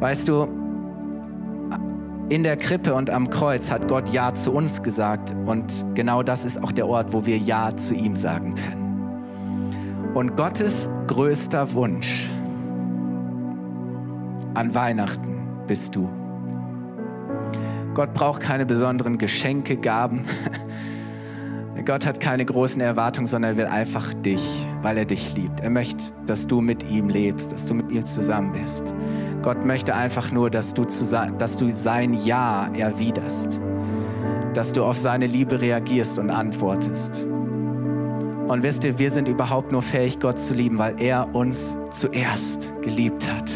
Weißt 0.00 0.26
du, 0.28 0.48
in 2.30 2.44
der 2.44 2.56
Krippe 2.56 2.94
und 2.94 3.10
am 3.10 3.28
Kreuz 3.28 3.72
hat 3.72 3.88
Gott 3.88 4.08
Ja 4.10 4.32
zu 4.32 4.52
uns 4.52 4.82
gesagt. 4.84 5.34
Und 5.46 5.84
genau 5.94 6.22
das 6.22 6.44
ist 6.44 6.62
auch 6.62 6.70
der 6.70 6.86
Ort, 6.86 7.12
wo 7.12 7.26
wir 7.26 7.36
Ja 7.36 7.76
zu 7.76 7.92
ihm 7.92 8.14
sagen 8.14 8.54
können. 8.54 10.12
Und 10.14 10.36
Gottes 10.36 10.88
größter 11.08 11.72
Wunsch 11.72 12.30
an 14.54 14.74
Weihnachten 14.74 15.42
bist 15.66 15.96
du. 15.96 16.08
Gott 17.94 18.14
braucht 18.14 18.40
keine 18.40 18.64
besonderen 18.64 19.18
Geschenke, 19.18 19.76
Gaben. 19.76 20.24
Gott 21.84 22.06
hat 22.06 22.20
keine 22.20 22.44
großen 22.44 22.80
Erwartungen, 22.80 23.26
sondern 23.26 23.52
er 23.52 23.56
will 23.56 23.66
einfach 23.66 24.14
dich, 24.14 24.66
weil 24.82 24.98
er 24.98 25.04
dich 25.04 25.34
liebt. 25.34 25.60
Er 25.60 25.70
möchte, 25.70 26.12
dass 26.26 26.46
du 26.46 26.60
mit 26.60 26.88
ihm 26.88 27.08
lebst, 27.08 27.50
dass 27.50 27.66
du 27.66 27.74
mit 27.74 27.90
ihm 27.90 28.04
zusammen 28.04 28.52
bist. 28.52 28.94
Gott 29.42 29.64
möchte 29.64 29.94
einfach 29.94 30.30
nur, 30.30 30.50
dass 30.50 30.74
du, 30.74 30.84
zu, 30.84 31.04
dass 31.38 31.56
du 31.56 31.70
sein 31.70 32.14
Ja 32.14 32.68
erwiderst, 32.74 33.60
dass 34.52 34.72
du 34.72 34.84
auf 34.84 34.96
seine 34.96 35.26
Liebe 35.26 35.60
reagierst 35.60 36.18
und 36.18 36.30
antwortest. 36.30 37.26
Und 38.48 38.62
wisst 38.62 38.84
ihr, 38.84 38.98
wir 38.98 39.10
sind 39.10 39.28
überhaupt 39.28 39.72
nur 39.72 39.80
fähig, 39.80 40.18
Gott 40.18 40.38
zu 40.38 40.54
lieben, 40.54 40.76
weil 40.76 41.00
er 41.00 41.34
uns 41.34 41.76
zuerst 41.90 42.72
geliebt 42.82 43.32
hat. 43.32 43.50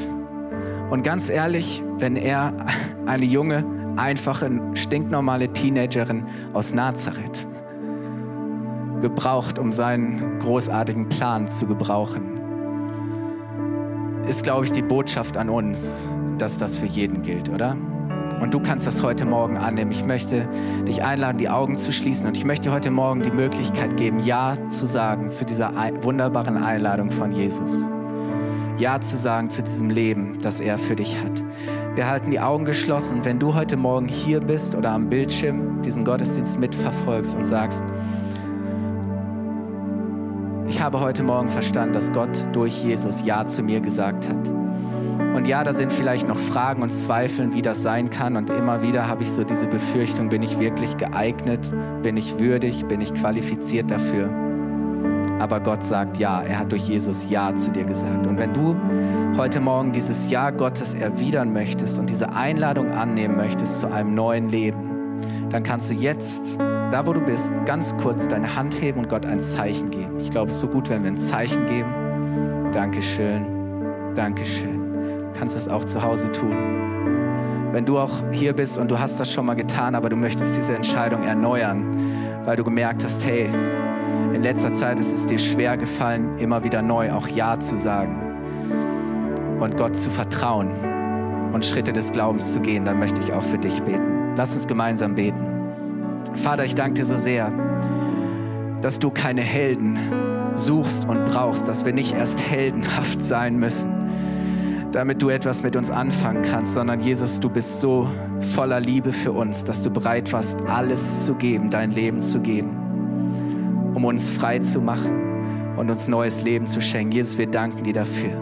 Und 0.91 1.03
ganz 1.03 1.29
ehrlich, 1.29 1.83
wenn 1.99 2.17
er 2.17 2.53
eine 3.05 3.25
junge, 3.25 3.65
einfache, 3.97 4.51
stinknormale 4.75 5.53
Teenagerin 5.53 6.25
aus 6.53 6.73
Nazareth 6.73 7.47
gebraucht, 9.01 9.59
um 9.59 9.73
seinen 9.73 10.39
großartigen 10.39 11.09
Plan 11.09 11.49
zu 11.49 11.67
gebrauchen, 11.67 12.34
ist, 14.29 14.43
glaube 14.43 14.65
ich, 14.65 14.73
die 14.73 14.83
Botschaft 14.83 15.37
an 15.37 15.49
uns, 15.49 16.09
dass 16.39 16.59
das 16.59 16.79
für 16.79 16.87
jeden 16.87 17.23
gilt, 17.23 17.49
oder? 17.49 17.77
Und 18.41 18.53
du 18.53 18.61
kannst 18.61 18.87
das 18.87 19.03
heute 19.03 19.25
Morgen 19.25 19.57
annehmen. 19.57 19.91
Ich 19.93 20.05
möchte 20.05 20.49
dich 20.87 21.03
einladen, 21.03 21.39
die 21.39 21.49
Augen 21.49 21.79
zu 21.79 21.93
schließen. 21.93 22.27
Und 22.27 22.37
ich 22.37 22.45
möchte 22.45 22.73
heute 22.73 22.91
Morgen 22.91 23.23
die 23.23 23.31
Möglichkeit 23.31 23.97
geben, 23.97 24.21
Ja 24.21 24.59
zu 24.69 24.87
sagen 24.87 25.31
zu 25.31 25.45
dieser 25.45 25.73
wunderbaren 26.03 26.57
Einladung 26.57 27.11
von 27.11 27.33
Jesus. 27.33 27.89
Ja 28.77 29.01
zu 29.01 29.17
sagen 29.17 29.51
zu 29.51 29.63
diesem 29.63 29.89
Leben, 29.89 30.39
das 30.43 30.61
er 30.61 30.79
für 30.79 30.97
dich 30.97 31.17
hat. 31.21 31.43
Wir 31.95 32.09
halten 32.09 32.31
die 32.33 32.41
Augen 32.41 32.65
geschlossen 32.65 33.19
und 33.19 33.25
wenn 33.25 33.39
du 33.39 33.55
heute 33.55 33.77
Morgen 33.77 34.09
hier 34.09 34.41
bist 34.41 34.75
oder 34.75 34.91
am 34.91 35.09
Bildschirm 35.09 35.81
diesen 35.83 36.05
Gottesdienst 36.05 36.59
mitverfolgst 36.59 37.37
und 37.37 37.45
sagst, 37.45 37.85
habe 40.85 41.01
heute 41.01 41.23
Morgen 41.23 41.49
verstanden, 41.49 41.95
dass 41.95 42.13
Gott 42.13 42.39
durch 42.53 42.85
Jesus 42.85 43.25
Ja 43.25 43.47
zu 43.47 43.63
mir 43.63 43.81
gesagt 43.81 44.29
hat. 44.29 44.51
Und 45.35 45.47
ja, 45.47 45.65
da 45.65 45.73
sind 45.73 45.91
vielleicht 45.91 46.29
noch 46.29 46.37
Fragen 46.37 46.83
und 46.83 46.91
Zweifeln, 46.91 47.55
wie 47.55 47.63
das 47.63 47.81
sein 47.81 48.11
kann. 48.11 48.37
Und 48.37 48.51
immer 48.51 48.83
wieder 48.83 49.09
habe 49.09 49.23
ich 49.23 49.31
so 49.31 49.45
diese 49.45 49.67
Befürchtung, 49.67 50.29
bin 50.29 50.43
ich 50.43 50.59
wirklich 50.59 50.99
geeignet? 50.99 51.73
Bin 52.03 52.19
ich 52.19 52.39
würdig? 52.39 52.85
Bin 52.85 53.01
ich 53.01 53.15
qualifiziert 53.15 53.91
dafür? 53.91 54.29
Aber 55.41 55.59
Gott 55.59 55.83
sagt 55.83 56.19
ja, 56.19 56.43
er 56.43 56.59
hat 56.59 56.71
durch 56.71 56.87
Jesus 56.87 57.31
Ja 57.31 57.57
zu 57.57 57.71
dir 57.71 57.85
gesagt. 57.85 58.27
Und 58.27 58.37
wenn 58.37 58.53
du 58.53 58.77
heute 59.39 59.61
Morgen 59.61 59.91
dieses 59.93 60.31
Ja 60.31 60.51
Gottes 60.51 60.93
erwidern 60.93 61.55
möchtest 61.55 61.99
und 61.99 62.11
diese 62.11 62.35
Einladung 62.35 62.91
annehmen 62.91 63.39
möchtest 63.39 63.81
zu 63.81 63.91
einem 63.91 64.15
neuen 64.15 64.51
Leben, 64.51 65.19
dann 65.49 65.63
kannst 65.63 65.91
du 65.91 65.95
jetzt 65.95 66.59
da 66.91 67.07
wo 67.07 67.13
du 67.13 67.21
bist, 67.21 67.53
ganz 67.67 67.97
kurz 67.97 68.29
deine 68.29 68.55
Hand 68.55 68.81
heben 68.81 69.01
und 69.01 69.09
Gott 69.09 69.27
ein 69.27 69.41
Zeichen 69.41 69.91
geben. 69.91 70.19
Ich 70.19 70.31
glaube, 70.31 70.49
es 70.49 70.55
ist 70.55 70.61
so 70.61 70.69
gut, 70.69 70.89
wenn 70.91 71.03
wir 71.03 71.11
ein 71.11 71.17
Zeichen 71.17 71.67
geben. 71.67 72.71
Dankeschön, 72.73 73.45
Dankeschön. 74.15 74.93
Du 75.33 75.39
kannst 75.39 75.57
es 75.57 75.69
auch 75.69 75.85
zu 75.85 76.03
Hause 76.03 76.31
tun. 76.33 76.55
Wenn 77.73 77.85
du 77.85 77.99
auch 77.99 78.23
hier 78.31 78.53
bist 78.53 78.79
und 78.79 78.91
du 78.91 78.99
hast 78.99 79.19
das 79.19 79.33
schon 79.33 79.47
mal 79.47 79.55
getan, 79.55 79.95
aber 79.95 80.09
du 80.09 80.17
möchtest 80.17 80.57
diese 80.57 80.77
Entscheidung 80.77 81.25
erneuern, 81.25 81.85
weil 82.45 82.57
du 82.57 82.63
gemerkt 82.63 83.03
hast, 83.03 83.25
hey, 83.25 83.51
in 84.33 84.43
letzter 84.43 84.73
Zeit 84.75 84.99
ist 85.01 85.13
es 85.13 85.27
dir 85.27 85.39
schwer 85.39 85.77
gefallen, 85.77 86.39
immer 86.39 86.63
wieder 86.63 86.83
neu 86.83 87.13
auch 87.13 87.27
Ja 87.29 87.59
zu 87.59 87.77
sagen 87.77 88.21
und 89.61 89.77
Gott 89.77 89.97
zu 89.97 90.11
vertrauen 90.11 90.71
und 91.53 91.65
Schritte 91.65 91.93
des 91.93 92.13
Glaubens 92.13 92.53
zu 92.53 92.61
gehen, 92.61 92.85
dann 92.85 92.99
möchte 92.99 93.21
ich 93.21 93.33
auch 93.33 93.43
für 93.43 93.59
dich 93.59 93.81
beten. 93.83 94.35
Lass 94.37 94.55
uns 94.55 94.67
gemeinsam 94.67 95.15
beten. 95.15 95.54
Vater, 96.35 96.65
ich 96.65 96.75
danke 96.75 96.95
dir 96.95 97.05
so 97.05 97.17
sehr, 97.17 97.53
dass 98.81 98.99
du 98.99 99.11
keine 99.11 99.41
Helden 99.41 99.99
suchst 100.55 101.09
und 101.09 101.25
brauchst, 101.25 101.69
dass 101.69 101.85
wir 101.85 101.93
nicht 101.93 102.15
erst 102.15 102.43
heldenhaft 102.43 103.23
sein 103.23 103.59
müssen, 103.59 103.93
damit 104.93 105.23
du 105.23 105.29
etwas 105.29 105.63
mit 105.63 105.77
uns 105.77 105.91
anfangen 105.91 106.43
kannst, 106.43 106.75
sondern 106.75 107.01
Jesus, 107.01 107.41
du 107.41 107.49
bist 107.49 107.81
so 107.81 108.09
voller 108.55 108.81
Liebe 108.81 109.13
für 109.13 109.33
uns, 109.33 109.65
dass 109.65 109.83
du 109.83 109.91
bereit 109.91 110.33
warst, 110.33 110.61
alles 110.63 111.25
zu 111.27 111.35
geben, 111.35 111.71
dein 111.71 111.91
Leben 111.93 112.23
zu 112.23 112.41
geben, 112.41 113.93
um 113.95 114.05
uns 114.05 114.31
frei 114.31 114.59
zu 114.61 114.81
machen 114.81 115.75
und 115.77 115.91
uns 115.91 116.07
neues 116.09 116.43
Leben 116.43 116.67
zu 116.67 116.81
schenken. 116.81 117.13
Jesus, 117.13 117.39
wir 117.39 117.47
danken 117.47 117.85
dir 117.85 117.95
dafür. 117.95 118.41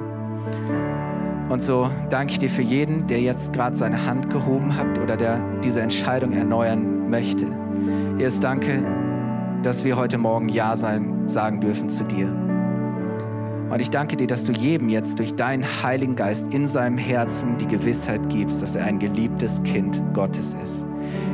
Und 1.48 1.62
so 1.62 1.90
danke 2.08 2.32
ich 2.32 2.38
dir 2.38 2.50
für 2.50 2.62
jeden, 2.62 3.06
der 3.06 3.20
jetzt 3.20 3.52
gerade 3.52 3.76
seine 3.76 4.06
Hand 4.06 4.30
gehoben 4.30 4.74
hat 4.74 4.98
oder 4.98 5.16
der 5.16 5.38
diese 5.62 5.80
Entscheidung 5.80 6.32
erneuern 6.32 7.10
möchte. 7.10 7.46
Jesus, 8.22 8.38
danke, 8.38 8.86
dass 9.64 9.84
wir 9.84 9.96
heute 9.96 10.16
Morgen 10.16 10.48
Ja 10.48 10.76
sein, 10.76 11.28
sagen 11.28 11.60
dürfen 11.60 11.88
zu 11.88 12.04
dir. 12.04 12.28
Und 12.28 13.80
ich 13.80 13.90
danke 13.90 14.16
dir, 14.16 14.28
dass 14.28 14.44
du 14.44 14.52
jedem 14.52 14.88
jetzt 14.90 15.18
durch 15.18 15.34
deinen 15.34 15.64
Heiligen 15.82 16.14
Geist 16.14 16.46
in 16.54 16.68
seinem 16.68 16.98
Herzen 16.98 17.58
die 17.58 17.66
Gewissheit 17.66 18.28
gibst, 18.28 18.62
dass 18.62 18.76
er 18.76 18.84
ein 18.84 19.00
geliebtes 19.00 19.60
Kind 19.64 20.00
Gottes 20.14 20.54
ist. 20.62 20.86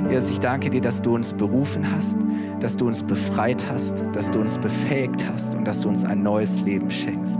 Jesus, 0.08 0.30
ich 0.30 0.40
danke 0.40 0.70
dir, 0.70 0.80
dass 0.80 1.02
du 1.02 1.14
uns 1.14 1.34
berufen 1.34 1.92
hast, 1.94 2.16
dass 2.60 2.74
du 2.74 2.86
uns 2.86 3.02
befreit 3.02 3.66
hast, 3.70 4.02
dass 4.14 4.30
du 4.30 4.40
uns 4.40 4.56
befähigt 4.56 5.22
hast 5.30 5.56
und 5.56 5.68
dass 5.68 5.82
du 5.82 5.90
uns 5.90 6.06
ein 6.06 6.22
neues 6.22 6.62
Leben 6.62 6.90
schenkst. 6.90 7.38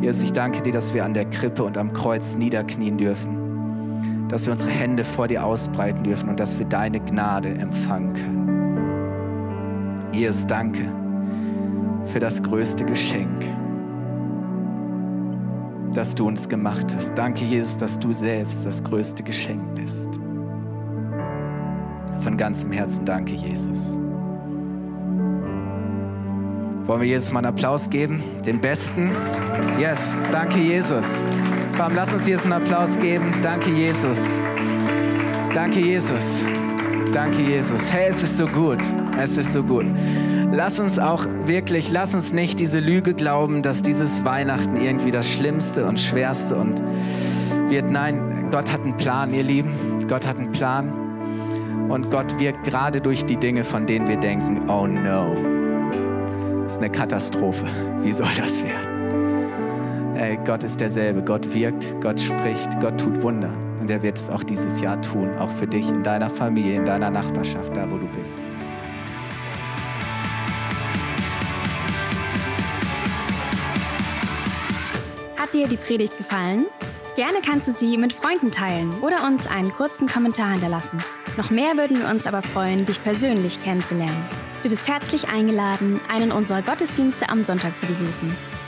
Jesus, 0.00 0.24
ich 0.24 0.32
danke 0.32 0.62
dir, 0.62 0.72
dass 0.72 0.94
wir 0.94 1.04
an 1.04 1.14
der 1.14 1.26
Krippe 1.26 1.62
und 1.62 1.78
am 1.78 1.92
Kreuz 1.92 2.34
niederknien 2.34 2.98
dürfen, 2.98 4.26
dass 4.28 4.46
wir 4.46 4.52
unsere 4.52 4.72
Hände 4.72 5.04
vor 5.04 5.28
dir 5.28 5.44
ausbreiten 5.44 6.02
dürfen 6.02 6.28
und 6.28 6.40
dass 6.40 6.58
wir 6.58 6.66
deine 6.66 6.98
Gnade 6.98 7.50
empfangen 7.50 8.14
können. 8.14 8.39
Jesus, 10.12 10.46
danke 10.46 10.86
für 12.06 12.18
das 12.18 12.42
größte 12.42 12.84
Geschenk. 12.84 13.44
dass 15.92 16.14
du 16.14 16.28
uns 16.28 16.48
gemacht 16.48 16.86
hast. 16.94 17.16
Danke, 17.16 17.44
Jesus, 17.44 17.76
dass 17.76 17.98
du 17.98 18.12
selbst 18.12 18.64
das 18.64 18.82
größte 18.82 19.22
Geschenk 19.22 19.74
bist. 19.74 20.08
Von 22.18 22.36
ganzem 22.36 22.70
Herzen 22.70 23.04
danke, 23.04 23.34
Jesus. 23.34 23.98
Wollen 26.86 27.00
wir 27.00 27.08
Jesus 27.08 27.32
mal 27.32 27.38
einen 27.38 27.54
Applaus 27.54 27.88
geben? 27.88 28.22
Den 28.44 28.60
Besten? 28.60 29.10
Yes, 29.78 30.16
danke, 30.32 30.58
Jesus. 30.58 31.24
Komm, 31.76 31.94
lass 31.94 32.12
uns 32.12 32.26
Jesus 32.26 32.44
einen 32.44 32.62
Applaus 32.62 32.98
geben. 32.98 33.30
Danke, 33.42 33.70
Jesus. 33.70 34.20
Danke, 35.54 35.80
Jesus. 35.80 36.44
Danke, 37.12 37.42
Jesus. 37.42 37.92
Hey, 37.92 38.08
es 38.08 38.22
ist 38.22 38.36
so 38.36 38.46
gut. 38.46 38.78
Es 39.20 39.36
ist 39.36 39.52
so 39.52 39.64
gut. 39.64 39.86
Lass 40.52 40.78
uns 40.78 40.98
auch 40.98 41.26
wirklich, 41.44 41.90
lass 41.90 42.14
uns 42.14 42.32
nicht 42.32 42.60
diese 42.60 42.78
Lüge 42.78 43.14
glauben, 43.14 43.62
dass 43.62 43.82
dieses 43.82 44.24
Weihnachten 44.24 44.76
irgendwie 44.76 45.10
das 45.10 45.28
Schlimmste 45.28 45.86
und 45.86 45.98
Schwerste 45.98 46.56
und 46.56 46.80
wird. 47.68 47.90
Nein, 47.90 48.48
Gott 48.52 48.72
hat 48.72 48.82
einen 48.82 48.96
Plan, 48.96 49.34
ihr 49.34 49.42
Lieben. 49.42 50.06
Gott 50.08 50.26
hat 50.26 50.38
einen 50.38 50.52
Plan. 50.52 51.88
Und 51.88 52.10
Gott 52.12 52.38
wirkt 52.38 52.62
gerade 52.64 53.00
durch 53.00 53.26
die 53.26 53.36
Dinge, 53.36 53.64
von 53.64 53.86
denen 53.86 54.06
wir 54.06 54.16
denken, 54.16 54.68
oh 54.68 54.86
no, 54.86 55.34
das 56.62 56.74
ist 56.74 56.78
eine 56.78 56.90
Katastrophe. 56.90 57.64
Wie 58.02 58.12
soll 58.12 58.28
das 58.36 58.62
werden? 58.62 60.16
Ey, 60.16 60.38
Gott 60.44 60.62
ist 60.62 60.80
derselbe. 60.80 61.22
Gott 61.22 61.52
wirkt, 61.52 62.00
Gott 62.00 62.20
spricht, 62.20 62.78
Gott 62.80 62.98
tut 62.98 63.20
Wunder. 63.22 63.50
Und 63.80 63.90
er 63.90 64.02
wird 64.02 64.18
es 64.18 64.28
auch 64.28 64.42
dieses 64.42 64.80
Jahr 64.80 65.00
tun, 65.00 65.36
auch 65.38 65.50
für 65.50 65.66
dich, 65.66 65.88
in 65.88 66.02
deiner 66.02 66.28
Familie, 66.28 66.76
in 66.76 66.84
deiner 66.84 67.10
Nachbarschaft, 67.10 67.74
da 67.74 67.90
wo 67.90 67.96
du 67.96 68.06
bist. 68.08 68.40
Hat 75.38 75.54
dir 75.54 75.66
die 75.66 75.78
Predigt 75.78 76.18
gefallen? 76.18 76.66
Gerne 77.16 77.38
kannst 77.44 77.66
du 77.68 77.72
sie 77.72 77.96
mit 77.96 78.12
Freunden 78.12 78.50
teilen 78.50 78.90
oder 79.00 79.26
uns 79.26 79.46
einen 79.46 79.72
kurzen 79.72 80.06
Kommentar 80.06 80.52
hinterlassen. 80.52 81.02
Noch 81.36 81.50
mehr 81.50 81.76
würden 81.76 81.98
wir 81.98 82.08
uns 82.08 82.26
aber 82.26 82.42
freuen, 82.42 82.84
dich 82.84 83.02
persönlich 83.02 83.60
kennenzulernen. 83.60 84.24
Du 84.62 84.68
bist 84.68 84.86
herzlich 84.86 85.28
eingeladen, 85.28 86.00
einen 86.12 86.32
unserer 86.32 86.60
Gottesdienste 86.60 87.30
am 87.30 87.42
Sonntag 87.42 87.78
zu 87.80 87.86
besuchen. 87.86 88.36